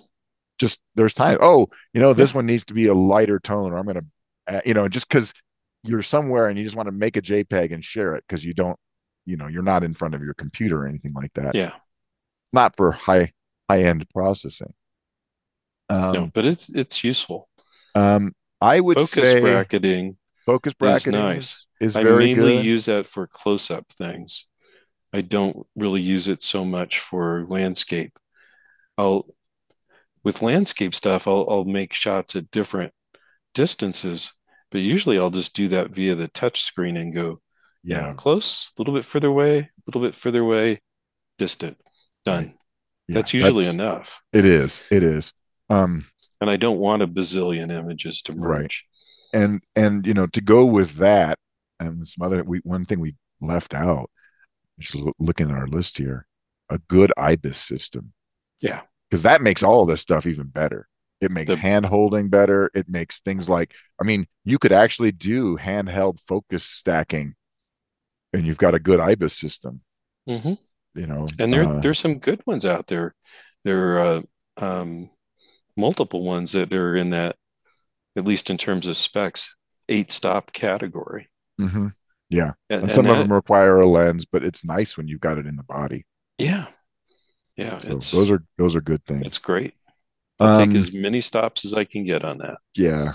Just 0.58 0.80
there's 0.94 1.14
time. 1.14 1.38
Oh, 1.40 1.68
you 1.94 2.00
know, 2.00 2.12
this 2.12 2.34
one 2.34 2.46
needs 2.46 2.66
to 2.66 2.74
be 2.74 2.86
a 2.86 2.94
lighter 2.94 3.40
tone, 3.40 3.72
or 3.72 3.78
I'm 3.78 3.86
going 3.86 3.96
to, 3.96 4.56
uh, 4.56 4.60
you 4.64 4.74
know, 4.74 4.88
just 4.88 5.08
because 5.08 5.32
you're 5.82 6.02
somewhere 6.02 6.46
and 6.46 6.58
you 6.58 6.64
just 6.64 6.76
want 6.76 6.86
to 6.86 6.92
make 6.92 7.16
a 7.16 7.22
JPEG 7.22 7.72
and 7.72 7.84
share 7.84 8.14
it 8.14 8.24
because 8.28 8.44
you 8.44 8.52
don't, 8.52 8.78
you 9.24 9.36
know, 9.36 9.48
you're 9.48 9.62
not 9.62 9.82
in 9.82 9.94
front 9.94 10.14
of 10.14 10.22
your 10.22 10.34
computer 10.34 10.82
or 10.82 10.86
anything 10.86 11.14
like 11.14 11.32
that. 11.34 11.54
Yeah. 11.54 11.72
Not 12.52 12.76
for 12.76 12.92
high 12.92 13.32
high 13.68 13.82
end 13.82 14.06
processing. 14.10 14.74
Um, 15.88 16.12
no, 16.12 16.30
but 16.32 16.44
it's 16.44 16.68
it's 16.68 17.04
useful. 17.04 17.48
Um, 17.94 18.32
I 18.60 18.80
would 18.80 18.96
focus 18.96 19.32
say 19.32 19.40
bracketing. 19.40 20.16
Focus 20.46 20.74
bracketing 20.74 21.14
is 21.14 21.20
nice 21.20 21.66
is 21.82 21.96
I 21.96 22.04
mainly 22.04 22.56
good. 22.56 22.64
use 22.64 22.84
that 22.86 23.06
for 23.06 23.26
close 23.26 23.70
up 23.70 23.86
things. 23.92 24.46
I 25.12 25.20
don't 25.20 25.66
really 25.76 26.00
use 26.00 26.28
it 26.28 26.42
so 26.42 26.64
much 26.64 27.00
for 27.00 27.44
landscape. 27.48 28.18
I'll 28.96 29.26
with 30.24 30.42
landscape 30.42 30.94
stuff, 30.94 31.26
I'll, 31.26 31.44
I'll 31.50 31.64
make 31.64 31.92
shots 31.92 32.36
at 32.36 32.50
different 32.52 32.92
distances, 33.54 34.32
but 34.70 34.80
usually 34.80 35.18
I'll 35.18 35.30
just 35.30 35.54
do 35.56 35.66
that 35.68 35.90
via 35.90 36.14
the 36.14 36.28
touch 36.28 36.62
screen 36.62 36.96
and 36.96 37.12
go, 37.12 37.40
yeah, 37.82 38.02
you 38.02 38.06
know, 38.08 38.14
close, 38.14 38.72
a 38.78 38.80
little 38.80 38.94
bit 38.94 39.04
further 39.04 39.28
away, 39.28 39.58
a 39.58 39.68
little 39.86 40.00
bit 40.00 40.14
further 40.14 40.42
away, 40.42 40.80
distant, 41.38 41.78
done. 42.24 42.54
Yeah, 43.08 43.14
that's 43.14 43.34
usually 43.34 43.64
that's, 43.64 43.74
enough. 43.74 44.22
It 44.32 44.44
is. 44.44 44.80
It 44.90 45.02
is. 45.02 45.32
Um, 45.68 46.04
and 46.40 46.48
I 46.48 46.56
don't 46.56 46.78
want 46.78 47.02
a 47.02 47.08
bazillion 47.08 47.70
images 47.70 48.22
to 48.22 48.32
merge. 48.34 48.86
Right. 49.34 49.42
And 49.42 49.62
and 49.74 50.06
you 50.06 50.14
know 50.14 50.26
to 50.28 50.40
go 50.40 50.66
with 50.66 50.96
that, 50.96 51.38
and 51.80 52.06
some 52.06 52.24
other 52.24 52.42
we 52.44 52.58
one 52.58 52.84
thing 52.84 53.00
we 53.00 53.14
left 53.40 53.74
out 53.74 54.10
just 54.78 55.04
looking 55.18 55.50
at 55.50 55.56
our 55.56 55.66
list 55.66 55.98
here 55.98 56.26
a 56.70 56.78
good 56.88 57.12
ibis 57.16 57.58
system 57.58 58.12
yeah 58.60 58.80
because 59.08 59.22
that 59.22 59.42
makes 59.42 59.62
all 59.62 59.82
of 59.82 59.88
this 59.88 60.00
stuff 60.00 60.26
even 60.26 60.46
better 60.46 60.88
it 61.20 61.30
makes 61.30 61.48
the, 61.48 61.56
hand 61.56 61.86
holding 61.86 62.28
better 62.28 62.70
it 62.74 62.88
makes 62.88 63.20
things 63.20 63.48
like 63.48 63.74
i 64.00 64.04
mean 64.04 64.26
you 64.44 64.58
could 64.58 64.72
actually 64.72 65.12
do 65.12 65.56
handheld 65.58 66.18
focus 66.20 66.64
stacking 66.64 67.34
and 68.32 68.46
you've 68.46 68.58
got 68.58 68.74
a 68.74 68.80
good 68.80 69.00
ibis 69.00 69.34
system 69.34 69.80
mm-hmm. 70.28 70.54
You 70.94 71.06
know 71.06 71.26
and 71.38 71.52
there 71.52 71.64
uh, 71.64 71.80
there's 71.80 71.98
some 71.98 72.18
good 72.18 72.42
ones 72.46 72.64
out 72.64 72.86
there 72.86 73.14
there 73.64 73.96
are 73.96 74.00
uh, 74.00 74.22
um, 74.58 75.10
multiple 75.76 76.24
ones 76.24 76.52
that 76.52 76.72
are 76.72 76.94
in 76.94 77.10
that 77.10 77.36
at 78.16 78.24
least 78.24 78.50
in 78.50 78.58
terms 78.58 78.86
of 78.86 78.96
specs 78.96 79.56
eight 79.88 80.10
stop 80.10 80.52
category 80.52 81.28
Mm-hmm. 81.60 81.88
Yeah, 82.30 82.52
and, 82.70 82.82
and 82.82 82.90
some 82.90 83.04
and 83.04 83.14
that, 83.14 83.20
of 83.20 83.28
them 83.28 83.32
require 83.32 83.80
a 83.80 83.86
lens, 83.86 84.24
but 84.24 84.42
it's 84.42 84.64
nice 84.64 84.96
when 84.96 85.06
you've 85.06 85.20
got 85.20 85.38
it 85.38 85.46
in 85.46 85.56
the 85.56 85.64
body. 85.64 86.06
Yeah, 86.38 86.66
yeah. 87.56 87.78
So 87.78 87.90
it's 87.90 88.10
those 88.10 88.30
are 88.30 88.42
those 88.56 88.74
are 88.74 88.80
good 88.80 89.04
things. 89.04 89.22
It's 89.26 89.38
great. 89.38 89.74
I'll 90.40 90.60
um, 90.60 90.68
take 90.70 90.76
as 90.78 90.92
many 90.94 91.20
stops 91.20 91.64
as 91.64 91.74
I 91.74 91.84
can 91.84 92.04
get 92.04 92.24
on 92.24 92.38
that. 92.38 92.58
Yeah. 92.74 93.12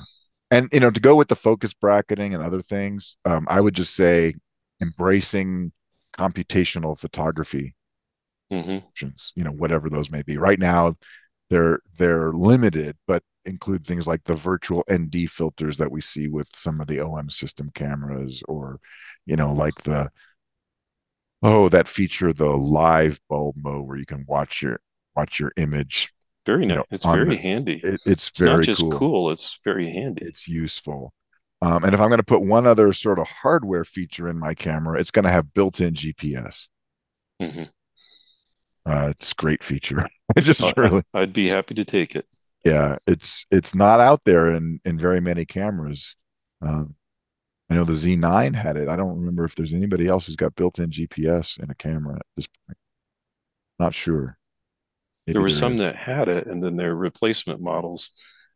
and 0.51 0.69
you 0.71 0.79
know, 0.79 0.91
to 0.91 1.01
go 1.01 1.15
with 1.15 1.29
the 1.29 1.35
focus 1.35 1.73
bracketing 1.73 2.35
and 2.35 2.43
other 2.43 2.61
things, 2.61 3.17
um, 3.25 3.47
I 3.49 3.59
would 3.59 3.73
just 3.73 3.95
say 3.95 4.35
embracing 4.81 5.71
computational 6.17 6.97
photography 6.97 7.75
hmm 8.49 8.80
options, 8.95 9.34
you 9.36 9.43
know, 9.43 9.51
whatever 9.51 9.89
those 9.89 10.12
may 10.12 10.21
be. 10.23 10.38
Right 10.38 10.60
now, 10.60 10.95
they're 11.49 11.80
they're 11.97 12.32
limited, 12.34 12.97
but 13.08 13.23
include 13.45 13.86
things 13.86 14.08
like 14.08 14.23
the 14.25 14.36
virtual 14.36 14.84
ND 14.89 15.25
filters 15.27 15.77
that 15.77 15.91
we 15.91 16.01
see 16.01 16.27
with 16.27 16.49
some 16.56 16.82
of 16.82 16.88
the 16.88 16.99
OM 16.99 17.30
system 17.30 17.71
cameras, 17.73 18.43
or 18.47 18.80
you 19.25 19.36
know, 19.36 19.53
like 19.53 19.82
the 19.84 20.12
oh 21.43 21.69
that 21.69 21.88
feature, 21.88 22.34
the 22.34 22.45
live 22.56 23.19
bulb 23.30 23.56
mode 23.58 23.86
where 23.88 23.97
you 23.97 24.06
can 24.06 24.25
watch 24.27 24.62
your 24.62 24.80
watch 25.15 25.39
your 25.39 25.51
image. 25.58 26.13
Very 26.47 26.65
You 26.67 26.73
nice. 26.73 26.80
know, 26.80 26.86
It's 26.89 27.06
very 27.06 27.36
the 27.36 27.38
handy. 27.38 27.84
it, 27.84 28.01
it's 28.06 28.32
It's 28.34 28.41
not 28.41 28.62
just 28.62 28.89
cool. 28.89 28.89
cool, 28.89 29.30
it's 29.30 29.60
very 29.63 29.91
handy. 29.91 30.21
It's 30.21 30.47
useful. 30.47 31.13
Um, 31.62 31.84
and 31.84 31.93
if 31.93 32.00
I'm 32.00 32.10
going 32.10 32.20
to 32.20 32.24
put 32.26 32.43
one 32.43 32.67
other 32.67 32.93
sort 32.93 33.20
of 33.20 33.28
hardware 33.28 33.84
feature 33.84 34.30
in 34.30 34.38
my 34.39 34.54
camera, 34.54 35.00
it's 35.00 35.12
going 35.12 35.26
to 35.26 35.32
have 35.32 35.54
built-in 35.54 35.96
GPS. 35.96 36.67
hmm 37.39 37.78
Uh, 38.86 39.08
it's 39.10 39.32
a 39.34 39.36
great 39.36 39.63
feature. 39.63 40.08
I 40.38 40.41
just 40.41 40.63
I, 40.63 40.74
really 40.78 41.02
I- 41.13 41.22
I'd 41.22 41.34
be 41.34 41.48
happy 41.48 41.74
to 41.76 41.86
take 41.86 42.15
it. 42.15 42.26
yeah 42.65 42.98
it's 43.08 43.46
it's 43.52 43.76
not 43.76 44.00
out 44.00 44.22
there 44.26 44.54
in 44.54 44.80
in 44.86 44.98
very 44.98 45.22
many 45.22 45.46
cameras 45.46 46.15
um 46.62 46.96
i 47.70 47.76
know 47.76 47.84
the 47.86 47.93
z9 47.93 48.56
had 48.56 48.78
it 48.78 48.89
i 48.89 48.96
don't 48.96 49.17
remember 49.20 49.46
if 49.46 49.56
there's 49.56 49.74
anybody 49.76 50.08
else 50.08 50.28
who's 50.28 50.36
got 50.36 50.56
built-in 50.56 50.89
gps 50.91 51.62
in 51.63 51.70
a 51.72 51.76
camera 51.76 52.15
at 52.17 52.26
this 52.38 52.48
point 52.67 52.78
not 53.80 53.93
sure 53.93 54.38
Maybe 55.28 55.34
There 55.34 55.41
were 55.41 55.50
there 55.50 55.50
some 55.50 55.78
is. 55.78 55.78
that 55.78 55.96
had 55.96 56.28
it, 56.28 56.48
and 56.48 56.63
then 56.63 56.76
their 56.78 56.96
replacement 56.96 57.62
models 57.62 58.12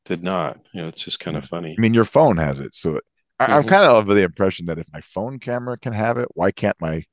did 0.05 0.23
not. 0.23 0.57
You 0.73 0.81
know, 0.81 0.87
it's 0.87 1.03
just 1.03 1.19
kind 1.19 1.37
of 1.37 1.45
funny. 1.45 1.75
i 1.77 1.81
mean 1.81 1.93
your 1.93 2.05
phone 2.05 2.37
has 2.37 2.59
it 2.59 2.75
so 2.75 2.99
I, 3.39 3.45
i'm 3.57 3.63
Mhm. 3.63 3.67
kind 3.69 3.85
of 3.85 4.09
of 4.09 4.15
the 4.15 4.23
impression 4.23 4.65
that 4.67 4.79
if 4.79 4.87
my 4.93 5.01
phone 5.01 5.39
camera 5.39 5.77
can 5.77 5.93
have 5.93 6.17
it 6.17 6.27
why 6.33 6.51
can't 6.51 6.79
my 6.79 7.03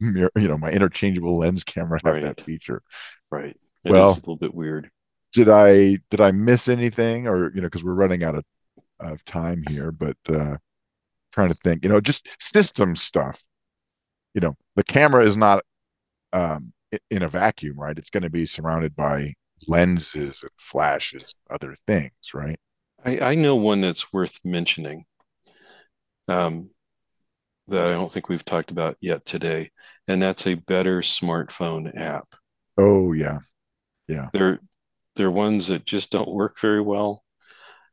mirror- 0.00 0.30
you 0.36 0.48
know 0.48 0.58
my 0.58 0.70
interchangeable 0.70 1.38
lens 1.38 1.64
camera 1.64 2.00
have 2.04 2.22
that 2.22 2.40
feature 2.40 2.82
Right. 3.30 3.56
It 3.84 3.88
is 3.88 3.92
Well- 3.92 4.10
a 4.12 4.14
little 4.14 4.36
bit 4.36 4.54
weird. 4.54 4.90
did 5.32 5.48
i 5.48 5.96
did 6.10 6.20
i 6.20 6.30
miss 6.30 6.68
anything 6.68 7.26
or 7.26 7.50
you 7.54 7.60
know 7.60 7.66
because 7.68 7.84
we're 7.84 7.94
running 7.94 8.22
out 8.24 8.34
of, 8.34 8.44
of 9.00 9.24
time 9.24 9.62
here 9.68 9.90
but 9.92 10.16
uh 10.28 10.56
trying 11.32 11.48
to 11.50 11.58
think 11.64 11.82
you 11.84 11.88
know 11.88 12.00
just 12.00 12.28
system 12.40 12.94
stuff 12.94 13.42
you 14.34 14.40
know 14.40 14.54
the 14.76 14.84
camera 14.84 15.24
is 15.24 15.36
not 15.36 15.64
um 16.34 16.72
in 17.10 17.22
a 17.22 17.28
vacuum 17.28 17.78
right 17.78 17.96
it's 17.98 18.10
going 18.10 18.22
to 18.22 18.30
be 18.30 18.44
surrounded 18.46 18.94
by 18.94 19.32
lenses 19.68 20.42
and 20.42 20.50
flashes 20.56 21.34
other 21.50 21.74
things 21.86 22.10
right 22.34 22.56
I, 23.04 23.18
I 23.20 23.34
know 23.34 23.56
one 23.56 23.80
that's 23.80 24.12
worth 24.12 24.38
mentioning 24.44 25.04
um, 26.28 26.70
that 27.68 27.86
I 27.86 27.92
don't 27.92 28.10
think 28.10 28.28
we've 28.28 28.44
talked 28.44 28.70
about 28.70 28.96
yet 29.00 29.24
today, 29.24 29.70
and 30.08 30.20
that's 30.22 30.46
a 30.46 30.54
better 30.54 31.00
smartphone 31.00 31.96
app. 31.96 32.34
oh 32.78 33.12
yeah 33.12 33.38
They're 34.32 34.60
they're 35.16 35.30
ones 35.30 35.68
that 35.68 35.84
just 35.84 36.10
don't 36.10 36.32
work 36.32 36.58
very 36.60 36.80
well, 36.80 37.22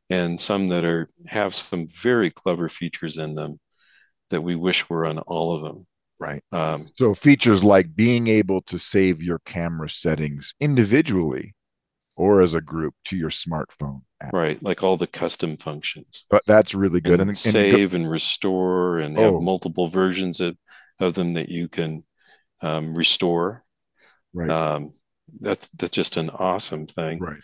and 0.08 0.40
some 0.40 0.68
that 0.68 0.84
are 0.84 1.10
have 1.26 1.54
some 1.54 1.86
very 1.88 2.30
clever 2.30 2.68
features 2.68 3.18
in 3.18 3.34
them 3.34 3.58
that 4.30 4.42
we 4.42 4.56
wish 4.56 4.88
were 4.88 5.06
on 5.06 5.18
all 5.20 5.54
of 5.54 5.62
them. 5.62 5.86
right 6.18 6.42
Um, 6.52 6.90
so 6.96 7.14
features 7.14 7.64
like 7.64 7.94
being 7.94 8.28
able 8.28 8.62
to 8.62 8.78
save 8.78 9.22
your 9.22 9.40
camera 9.40 9.88
settings 9.90 10.54
individually 10.60 11.54
or 12.20 12.40
as 12.42 12.54
a 12.54 12.60
group 12.60 12.94
to 13.06 13.16
your 13.16 13.30
smartphone 13.30 14.00
app 14.22 14.32
right, 14.32 14.62
like 14.62 14.82
all 14.82 14.96
the 14.96 15.06
custom 15.06 15.56
functions. 15.56 16.26
but 16.28 16.42
that's 16.46 16.74
really 16.74 17.00
good 17.00 17.20
and, 17.20 17.30
and, 17.30 17.30
and 17.30 17.54
go- 17.54 17.60
save 17.76 17.94
and 17.94 18.10
restore 18.10 18.98
and 18.98 19.16
have 19.18 19.34
Oh. 19.34 19.40
multiple 19.40 19.86
versions 19.86 20.40
of, 20.40 20.56
of 20.98 21.14
them 21.14 21.32
that 21.32 21.48
you 21.48 21.68
can 21.68 22.04
um, 22.62 22.94
restore. 22.94 23.64
right 24.34 24.50
Um, 24.50 24.92
that's 25.40 25.68
that's 25.70 25.96
just 25.96 26.16
an 26.16 26.28
awesome 26.30 26.86
thing. 26.86 27.18
Right. 27.20 27.40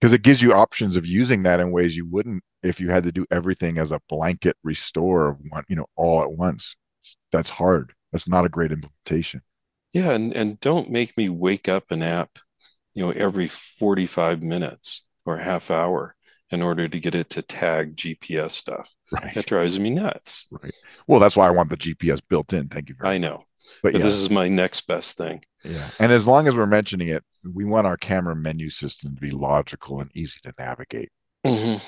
Because 0.00 0.12
it 0.12 0.22
gives 0.22 0.42
you 0.42 0.52
options 0.52 0.96
of 0.96 1.06
using 1.06 1.44
that 1.44 1.60
in 1.60 1.70
ways 1.70 1.96
you 1.96 2.06
wouldn't 2.06 2.42
if 2.62 2.80
you 2.80 2.90
had 2.90 3.04
to 3.04 3.12
do 3.12 3.24
everything 3.30 3.78
as 3.78 3.92
a 3.92 4.00
blanket 4.08 4.56
restore 4.62 5.28
of 5.28 5.36
one, 5.48 5.64
you 5.68 5.76
know, 5.76 5.86
all 5.96 6.20
at 6.22 6.30
once. 6.32 6.76
It's- 7.00 7.16
that's 7.32 7.50
hard. 7.50 7.92
That's 8.12 8.28
not 8.28 8.44
a 8.44 8.48
great 8.50 8.72
implementation. 8.72 9.40
Yeah, 9.92 10.10
and 10.10 10.34
and 10.36 10.60
don't 10.60 10.90
make 10.90 11.16
me 11.16 11.28
wake 11.30 11.68
up 11.68 11.90
an 11.90 12.02
app, 12.02 12.38
you 12.96 13.04
know, 13.04 13.12
every 13.12 13.46
45 13.46 14.42
minutes 14.42 15.04
or 15.24 15.36
half 15.36 15.70
hour 15.70 16.16
in 16.50 16.62
order 16.62 16.88
to 16.88 16.98
get 17.00 17.14
it 17.14 17.28
to 17.30 17.42
tag 17.42 17.94
GPS 17.96 18.52
stuff. 18.52 18.92
Right. 19.12 19.34
That 19.34 19.46
drives 19.46 19.78
me 19.78 19.90
nuts. 19.90 20.46
Right. 20.50 20.72
Well, 21.06 21.20
that's 21.20 21.36
why 21.36 21.46
I 21.46 21.50
want 21.50 21.70
the 21.70 21.76
GPS 21.76 22.20
built 22.26 22.52
in. 22.52 22.68
Thank 22.68 22.88
you 22.88 22.94
very 22.98 23.16
I 23.16 23.18
much. 23.18 23.30
know, 23.30 23.44
But 23.82 23.92
but 23.92 23.98
yeah, 24.00 24.04
this 24.06 24.14
is 24.14 24.30
my 24.30 24.48
next 24.48 24.86
best 24.86 25.16
thing. 25.18 25.42
yeah. 25.62 25.90
And 26.00 26.10
as 26.10 26.26
long 26.26 26.48
as 26.48 26.56
we're 26.56 26.66
mentioning 26.66 27.08
it, 27.08 27.22
we 27.44 27.64
want 27.64 27.86
our 27.86 27.96
camera 27.96 28.34
menu 28.34 28.70
system 28.70 29.14
to 29.14 29.20
be 29.20 29.30
logical 29.30 30.00
and 30.00 30.10
easy 30.16 30.40
to 30.44 30.52
navigate. 30.58 31.10
Mhm. 31.44 31.80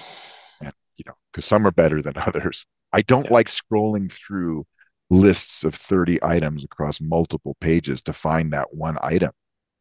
And 0.61 0.73
you 0.97 1.05
know, 1.07 1.14
because 1.33 1.44
some 1.47 1.66
are 1.66 1.73
better 1.73 2.03
than 2.03 2.14
others. 2.27 2.66
I 2.92 3.01
don't 3.03 3.27
Yeah. 3.27 3.33
like 3.35 3.47
scrolling 3.49 4.12
through 4.12 4.66
lists 5.11 5.64
of 5.64 5.75
30 5.75 6.18
items 6.23 6.64
across 6.64 7.01
multiple 7.01 7.57
pages 7.61 8.03
to 8.03 8.12
find 8.12 8.53
that 8.53 8.75
one 8.75 8.99
item. 9.01 9.33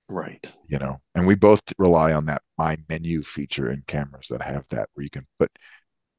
Right. 0.09 0.53
you 0.67 0.79
know 0.79 0.97
and 1.15 1.27
we 1.27 1.35
both 1.35 1.61
rely 1.77 2.13
on 2.13 2.25
that 2.25 2.41
my 2.57 2.77
menu 2.89 3.23
feature 3.23 3.69
in 3.69 3.83
cameras 3.87 4.27
that 4.29 4.41
have 4.41 4.65
that 4.69 4.87
where 4.93 5.03
you 5.03 5.09
can 5.09 5.27
put 5.39 5.51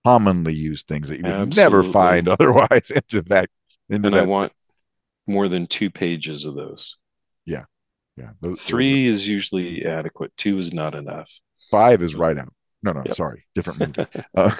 commonly 0.04 0.54
used 0.54 0.86
things 0.86 1.08
that 1.08 1.18
you 1.18 1.24
would 1.24 1.56
never 1.56 1.82
find 1.82 2.28
otherwise 2.40 2.90
into 2.94 3.22
that 3.22 3.48
into 3.88 4.08
And 4.08 4.16
I 4.16 4.22
want 4.24 4.52
more 5.26 5.48
than 5.48 5.66
two 5.66 5.90
pages 5.90 6.44
of 6.44 6.54
those. 6.54 6.96
yeah 7.46 7.64
those- 8.16 8.34
those 8.40 8.62
Three 8.62 9.06
is 9.06 9.28
usually 9.28 9.84
adequate. 9.86 10.32
Two 10.36 10.58
is 10.58 10.72
not 10.74 10.94
enough. 10.94 11.30
five 11.70 12.02
is 12.02 12.14
right 12.14 12.36
out 12.36 12.52
no 12.82 12.92
no 12.92 13.02
Yep. 13.06 13.14
sorry 13.16 13.44
different 13.54 13.78
movie 13.80 14.06
uh, 14.36 14.54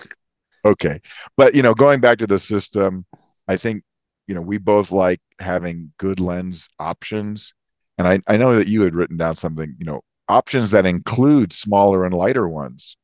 okay 0.65 1.01
but 1.37 1.55
you 1.55 1.63
know 1.63 1.75
going 1.75 2.01
back 2.01 2.19
to 2.19 2.27
the 2.27 2.39
system 2.39 3.05
i 3.49 3.57
think 3.57 3.83
you 4.27 4.35
know 4.35 4.43
we 4.43 4.59
both 4.59 4.91
like 4.93 5.21
having 5.41 5.93
good 5.99 6.19
lens 6.21 6.69
options 6.79 7.53
and 7.99 8.07
i 8.09 8.21
i 8.29 8.37
know 8.37 8.57
that 8.57 8.69
you 8.69 8.83
had 8.83 8.95
written 8.95 9.17
down 9.17 9.37
something 9.37 9.75
you 9.79 9.85
know 9.85 10.01
options 10.29 10.71
that 10.71 10.87
include 10.87 11.53
smaller 11.53 12.05
and 12.05 12.15
lighter 12.15 12.49
ones 12.49 12.97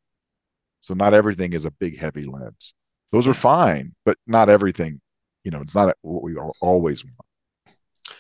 so 0.80 0.94
not 0.94 1.14
everything 1.14 1.52
is 1.52 1.64
a 1.64 1.70
big 1.72 1.98
heavy 1.98 2.24
lens 2.24 2.74
those 3.12 3.28
are 3.28 3.34
fine 3.34 3.94
but 4.04 4.18
not 4.26 4.48
everything 4.48 5.00
you 5.44 5.50
know 5.50 5.60
it's 5.60 5.74
not 5.74 5.96
what 6.02 6.22
we 6.22 6.36
always 6.60 7.04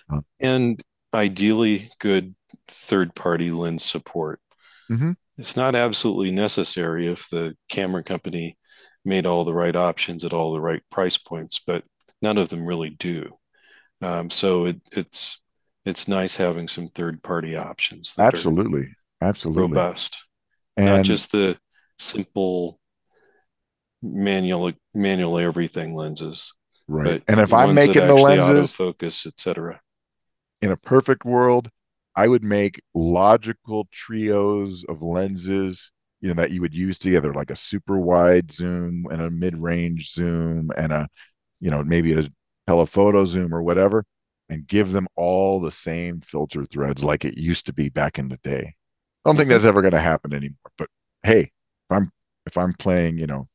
want 0.08 0.24
And 0.40 0.82
ideally, 1.12 1.90
good 1.98 2.34
third 2.68 3.14
party 3.14 3.50
lens 3.50 3.84
support. 3.84 4.40
Mhm. 4.90 5.16
It's 5.36 5.56
not 5.56 5.74
absolutely 5.74 6.30
necessary 6.30 7.06
if 7.06 7.28
the 7.28 7.56
camera 7.68 8.02
company 8.04 8.56
made 9.04 9.26
all 9.26 9.44
the 9.44 9.54
right 9.54 9.74
options 9.76 10.24
at 10.24 10.32
all 10.32 10.52
the 10.52 10.60
right 10.60 10.82
price 10.90 11.18
points, 11.18 11.60
but 11.66 11.84
none 12.22 12.38
of 12.38 12.48
them 12.48 12.66
really 12.66 12.90
do. 12.90 13.36
Um, 14.02 14.30
so 14.30 14.66
it, 14.66 14.80
it's 14.92 15.40
it's 15.84 16.08
nice 16.08 16.36
having 16.36 16.68
some 16.68 16.88
third 16.88 17.22
party 17.22 17.56
options 17.56 18.14
absolutely. 18.18 18.88
Absolutely. 19.20 19.62
robust, 19.62 20.24
and 20.76 20.86
not 20.86 21.04
just 21.04 21.32
the 21.32 21.56
simple 21.98 22.78
manual 24.02 24.72
manual 24.94 25.38
everything 25.38 25.94
lenses, 25.94 26.52
right. 26.88 27.22
and 27.28 27.40
if 27.40 27.52
i'm 27.52 27.74
making 27.74 28.06
the 28.06 28.14
lenses 28.14 28.70
autofocus, 28.70 29.26
etc. 29.26 29.80
in 30.60 30.70
a 30.70 30.76
perfect 30.76 31.24
world, 31.24 31.70
I 32.16 32.28
would 32.28 32.44
make 32.44 32.82
logical 32.94 33.88
trios 33.90 34.84
of 34.88 35.02
lenses, 35.02 35.90
you 36.20 36.28
know, 36.28 36.34
that 36.34 36.50
you 36.50 36.60
would 36.60 36.74
use 36.74 36.98
together, 36.98 37.32
like 37.34 37.50
a 37.50 37.56
super 37.56 37.98
wide 37.98 38.52
zoom 38.52 39.06
and 39.10 39.20
a 39.20 39.30
mid-range 39.30 40.12
zoom 40.12 40.70
and 40.76 40.92
a, 40.92 41.08
you 41.60 41.70
know, 41.70 41.82
maybe 41.82 42.12
a 42.12 42.28
telephoto 42.66 43.24
zoom 43.24 43.54
or 43.54 43.62
whatever, 43.62 44.04
and 44.48 44.66
give 44.66 44.92
them 44.92 45.06
all 45.16 45.60
the 45.60 45.72
same 45.72 46.20
filter 46.20 46.64
threads 46.64 47.02
like 47.02 47.24
it 47.24 47.38
used 47.38 47.66
to 47.66 47.72
be 47.72 47.88
back 47.88 48.18
in 48.18 48.28
the 48.28 48.38
day. 48.38 48.74
I 49.24 49.28
don't 49.28 49.36
think 49.36 49.48
that's 49.48 49.64
ever 49.64 49.80
going 49.80 49.92
to 49.92 50.00
happen 50.00 50.34
anymore. 50.34 50.72
But 50.76 50.88
hey, 51.22 51.40
if 51.40 51.50
I'm 51.90 52.10
if 52.46 52.58
I'm 52.58 52.72
playing, 52.74 53.18
you 53.18 53.26
know, 53.26 53.48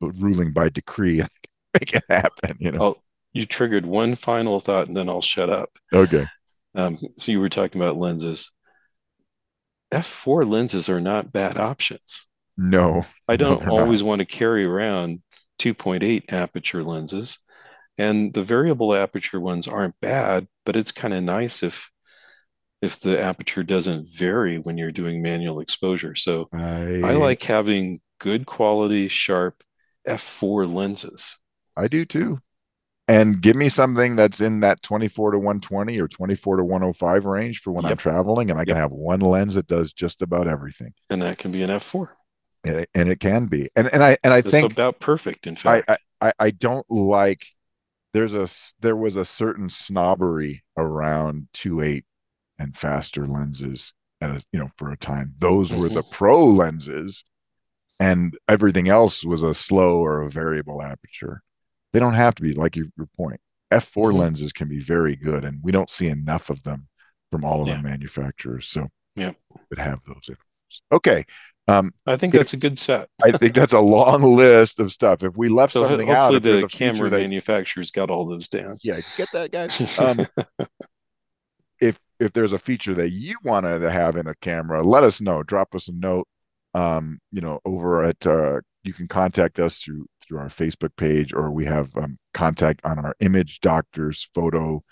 ruling 0.00 0.52
by 0.52 0.68
decree, 0.68 1.22
I 1.22 1.26
can 1.26 1.80
make 1.80 1.94
it 1.94 2.04
happen. 2.08 2.56
You 2.58 2.72
know. 2.72 2.82
Oh, 2.82 3.02
you 3.32 3.46
triggered 3.46 3.86
one 3.86 4.14
final 4.14 4.60
thought, 4.60 4.88
and 4.88 4.96
then 4.96 5.08
I'll 5.08 5.22
shut 5.22 5.50
up. 5.50 5.70
Okay. 5.92 6.26
Um, 6.74 6.98
so 7.18 7.32
you 7.32 7.40
were 7.40 7.48
talking 7.48 7.80
about 7.80 7.96
lenses. 7.96 8.52
F4 9.92 10.48
lenses 10.48 10.88
are 10.88 11.00
not 11.00 11.32
bad 11.32 11.56
options. 11.56 12.26
No. 12.56 13.06
I 13.28 13.36
don't 13.36 13.60
not. 13.64 13.68
always 13.68 14.02
want 14.02 14.20
to 14.20 14.24
carry 14.24 14.64
around 14.64 15.22
2.8 15.60 16.32
aperture 16.32 16.82
lenses, 16.82 17.38
and 17.98 18.34
the 18.34 18.42
variable 18.42 18.94
aperture 18.94 19.40
ones 19.40 19.68
aren't 19.68 20.00
bad, 20.00 20.48
but 20.64 20.76
it's 20.76 20.92
kind 20.92 21.14
of 21.14 21.22
nice 21.22 21.62
if 21.62 21.90
if 22.82 23.00
the 23.00 23.20
aperture 23.20 23.62
doesn't 23.62 24.08
vary 24.08 24.58
when 24.58 24.76
you're 24.76 24.92
doing 24.92 25.22
manual 25.22 25.60
exposure. 25.60 26.14
So 26.14 26.48
I 26.52 27.00
I 27.02 27.12
like 27.12 27.42
having 27.42 28.00
good 28.18 28.46
quality, 28.46 29.08
sharp 29.08 29.62
f4 30.08 30.72
lenses. 30.72 31.38
I 31.76 31.88
do 31.88 32.04
too. 32.04 32.40
And 33.06 33.40
give 33.42 33.54
me 33.54 33.68
something 33.68 34.16
that's 34.16 34.40
in 34.40 34.60
that 34.60 34.82
24 34.82 35.32
to 35.32 35.38
120 35.38 36.00
or 36.00 36.08
24 36.08 36.56
to 36.56 36.64
105 36.64 37.26
range 37.26 37.60
for 37.60 37.70
when 37.70 37.82
yep. 37.82 37.92
I'm 37.92 37.96
traveling, 37.98 38.50
and 38.50 38.58
I 38.58 38.64
can 38.64 38.76
yep. 38.76 38.84
have 38.84 38.92
one 38.92 39.20
lens 39.20 39.56
that 39.56 39.66
does 39.66 39.92
just 39.92 40.22
about 40.22 40.48
everything. 40.48 40.94
And 41.10 41.20
that 41.20 41.36
can 41.36 41.52
be 41.52 41.62
an 41.62 41.68
f4. 41.68 42.08
And 42.64 42.76
it, 42.76 42.88
and 42.94 43.10
it 43.10 43.20
can 43.20 43.46
be. 43.46 43.68
And 43.76 43.92
and 43.92 44.02
I 44.02 44.16
and 44.24 44.32
I 44.32 44.40
think 44.40 44.72
about 44.72 45.00
perfect. 45.00 45.46
In 45.46 45.54
fact, 45.54 45.90
I, 45.90 45.98
I 46.20 46.32
I 46.38 46.50
don't 46.50 46.86
like. 46.90 47.44
There's 48.14 48.32
a 48.32 48.48
there 48.80 48.96
was 48.96 49.16
a 49.16 49.24
certain 49.24 49.68
snobbery 49.68 50.64
around 50.78 51.48
2.8 51.52 52.04
and 52.58 52.74
faster 52.74 53.26
lenses 53.26 53.92
at 54.22 54.30
a 54.30 54.42
you 54.52 54.58
know 54.58 54.68
for 54.78 54.90
a 54.90 54.96
time. 54.96 55.34
Those 55.38 55.70
mm-hmm. 55.70 55.80
were 55.80 55.88
the 55.90 56.04
pro 56.04 56.46
lenses 56.46 57.24
and 58.00 58.36
everything 58.48 58.88
else 58.88 59.24
was 59.24 59.42
a 59.42 59.54
slow 59.54 59.98
or 59.98 60.22
a 60.22 60.30
variable 60.30 60.82
aperture. 60.82 61.42
They 61.92 62.00
don't 62.00 62.14
have 62.14 62.34
to 62.36 62.42
be 62.42 62.52
like 62.52 62.76
your, 62.76 62.86
your 62.96 63.08
point. 63.16 63.40
F4 63.72 64.10
mm-hmm. 64.10 64.18
lenses 64.18 64.52
can 64.52 64.68
be 64.68 64.80
very 64.80 65.16
good, 65.16 65.44
and 65.44 65.58
we 65.62 65.72
don't 65.72 65.90
see 65.90 66.08
enough 66.08 66.50
of 66.50 66.62
them 66.62 66.88
from 67.30 67.44
all 67.44 67.62
of 67.62 67.68
yeah. 67.68 67.76
our 67.76 67.82
manufacturers. 67.82 68.68
So, 68.68 68.88
yeah, 69.16 69.32
would 69.70 69.78
have 69.78 70.00
those. 70.06 70.36
Okay. 70.92 71.24
Um, 71.66 71.92
I 72.06 72.16
think 72.16 72.34
that's 72.34 72.52
a 72.52 72.58
good 72.58 72.78
set. 72.78 73.08
I 73.24 73.32
think 73.32 73.54
that's 73.54 73.72
a 73.72 73.80
long 73.80 74.22
list 74.22 74.80
of 74.80 74.92
stuff. 74.92 75.22
If 75.22 75.36
we 75.36 75.48
left 75.48 75.72
so 75.72 75.80
something 75.82 76.08
hopefully 76.08 76.36
out, 76.36 76.42
the 76.42 76.68
camera 76.68 77.08
manufacturers 77.08 77.90
got 77.90 78.10
all 78.10 78.26
those 78.26 78.48
down. 78.48 78.76
Yeah, 78.82 79.00
get 79.16 79.28
that, 79.32 79.50
guys. 79.50 79.98
Um, 79.98 80.26
if 81.80 81.98
if 82.20 82.32
there's 82.32 82.52
a 82.52 82.58
feature 82.58 82.94
that 82.94 83.10
you 83.10 83.36
wanted 83.44 83.78
to 83.80 83.90
have 83.90 84.16
in 84.16 84.26
a 84.26 84.34
camera, 84.36 84.82
let 84.82 85.04
us 85.04 85.20
know. 85.20 85.42
Drop 85.42 85.74
us 85.74 85.88
a 85.88 85.92
note 85.92 86.28
um, 86.74 87.20
you 87.30 87.40
know, 87.40 87.60
over 87.64 88.04
at 88.04 88.26
uh, 88.26 88.60
you 88.82 88.92
can 88.92 89.06
contact 89.06 89.58
us 89.58 89.80
through 89.80 90.06
through 90.26 90.38
our 90.38 90.48
Facebook 90.48 90.94
page, 90.96 91.32
or 91.32 91.50
we 91.50 91.64
have 91.64 91.96
um, 91.96 92.18
contact 92.32 92.80
on 92.84 92.98
our 92.98 93.14
Image 93.20 93.60
Doctors 93.60 94.28
Photo 94.34 94.82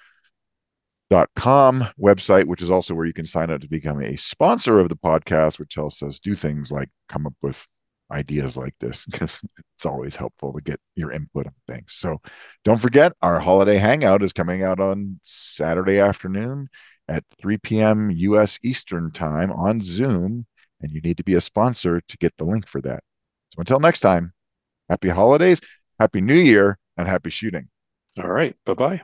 com 1.36 1.84
website, 2.00 2.46
which 2.46 2.62
is 2.62 2.70
also 2.70 2.94
where 2.94 3.06
you 3.06 3.12
can 3.12 3.26
sign 3.26 3.50
up 3.50 3.60
to 3.60 3.68
become 3.68 4.00
a 4.02 4.16
sponsor 4.16 4.78
of 4.78 4.88
the 4.88 4.96
podcast, 4.96 5.58
which 5.58 5.74
helps 5.74 6.02
us 6.02 6.18
do 6.18 6.34
things 6.34 6.70
like 6.72 6.88
come 7.08 7.26
up 7.26 7.34
with 7.42 7.66
ideas 8.10 8.56
like 8.56 8.74
this 8.80 9.06
because 9.06 9.42
it's 9.74 9.86
always 9.86 10.16
helpful 10.16 10.52
to 10.52 10.60
get 10.60 10.80
your 10.94 11.12
input 11.12 11.46
on 11.46 11.54
things. 11.66 11.94
So 11.94 12.20
don't 12.64 12.80
forget, 12.80 13.12
our 13.22 13.40
holiday 13.40 13.76
hangout 13.76 14.22
is 14.22 14.32
coming 14.32 14.62
out 14.62 14.80
on 14.80 15.18
Saturday 15.22 15.98
afternoon 15.98 16.68
at 17.08 17.24
3 17.40 17.58
p.m. 17.58 18.10
US 18.10 18.58
Eastern 18.62 19.10
Time 19.10 19.50
on 19.52 19.80
Zoom 19.80 20.46
and 20.80 20.92
you 20.92 21.00
need 21.00 21.16
to 21.16 21.24
be 21.24 21.34
a 21.34 21.40
sponsor 21.40 22.00
to 22.00 22.16
get 22.18 22.36
the 22.36 22.44
link 22.44 22.66
for 22.66 22.80
that. 22.82 23.02
So 23.54 23.60
until 23.60 23.80
next 23.80 24.00
time, 24.00 24.32
happy 24.88 25.08
holidays, 25.08 25.60
happy 25.98 26.20
new 26.20 26.34
year, 26.34 26.78
and 26.96 27.08
happy 27.08 27.30
shooting. 27.30 27.68
All 28.22 28.30
right. 28.30 28.56
Bye 28.66 28.74
bye. 28.74 29.02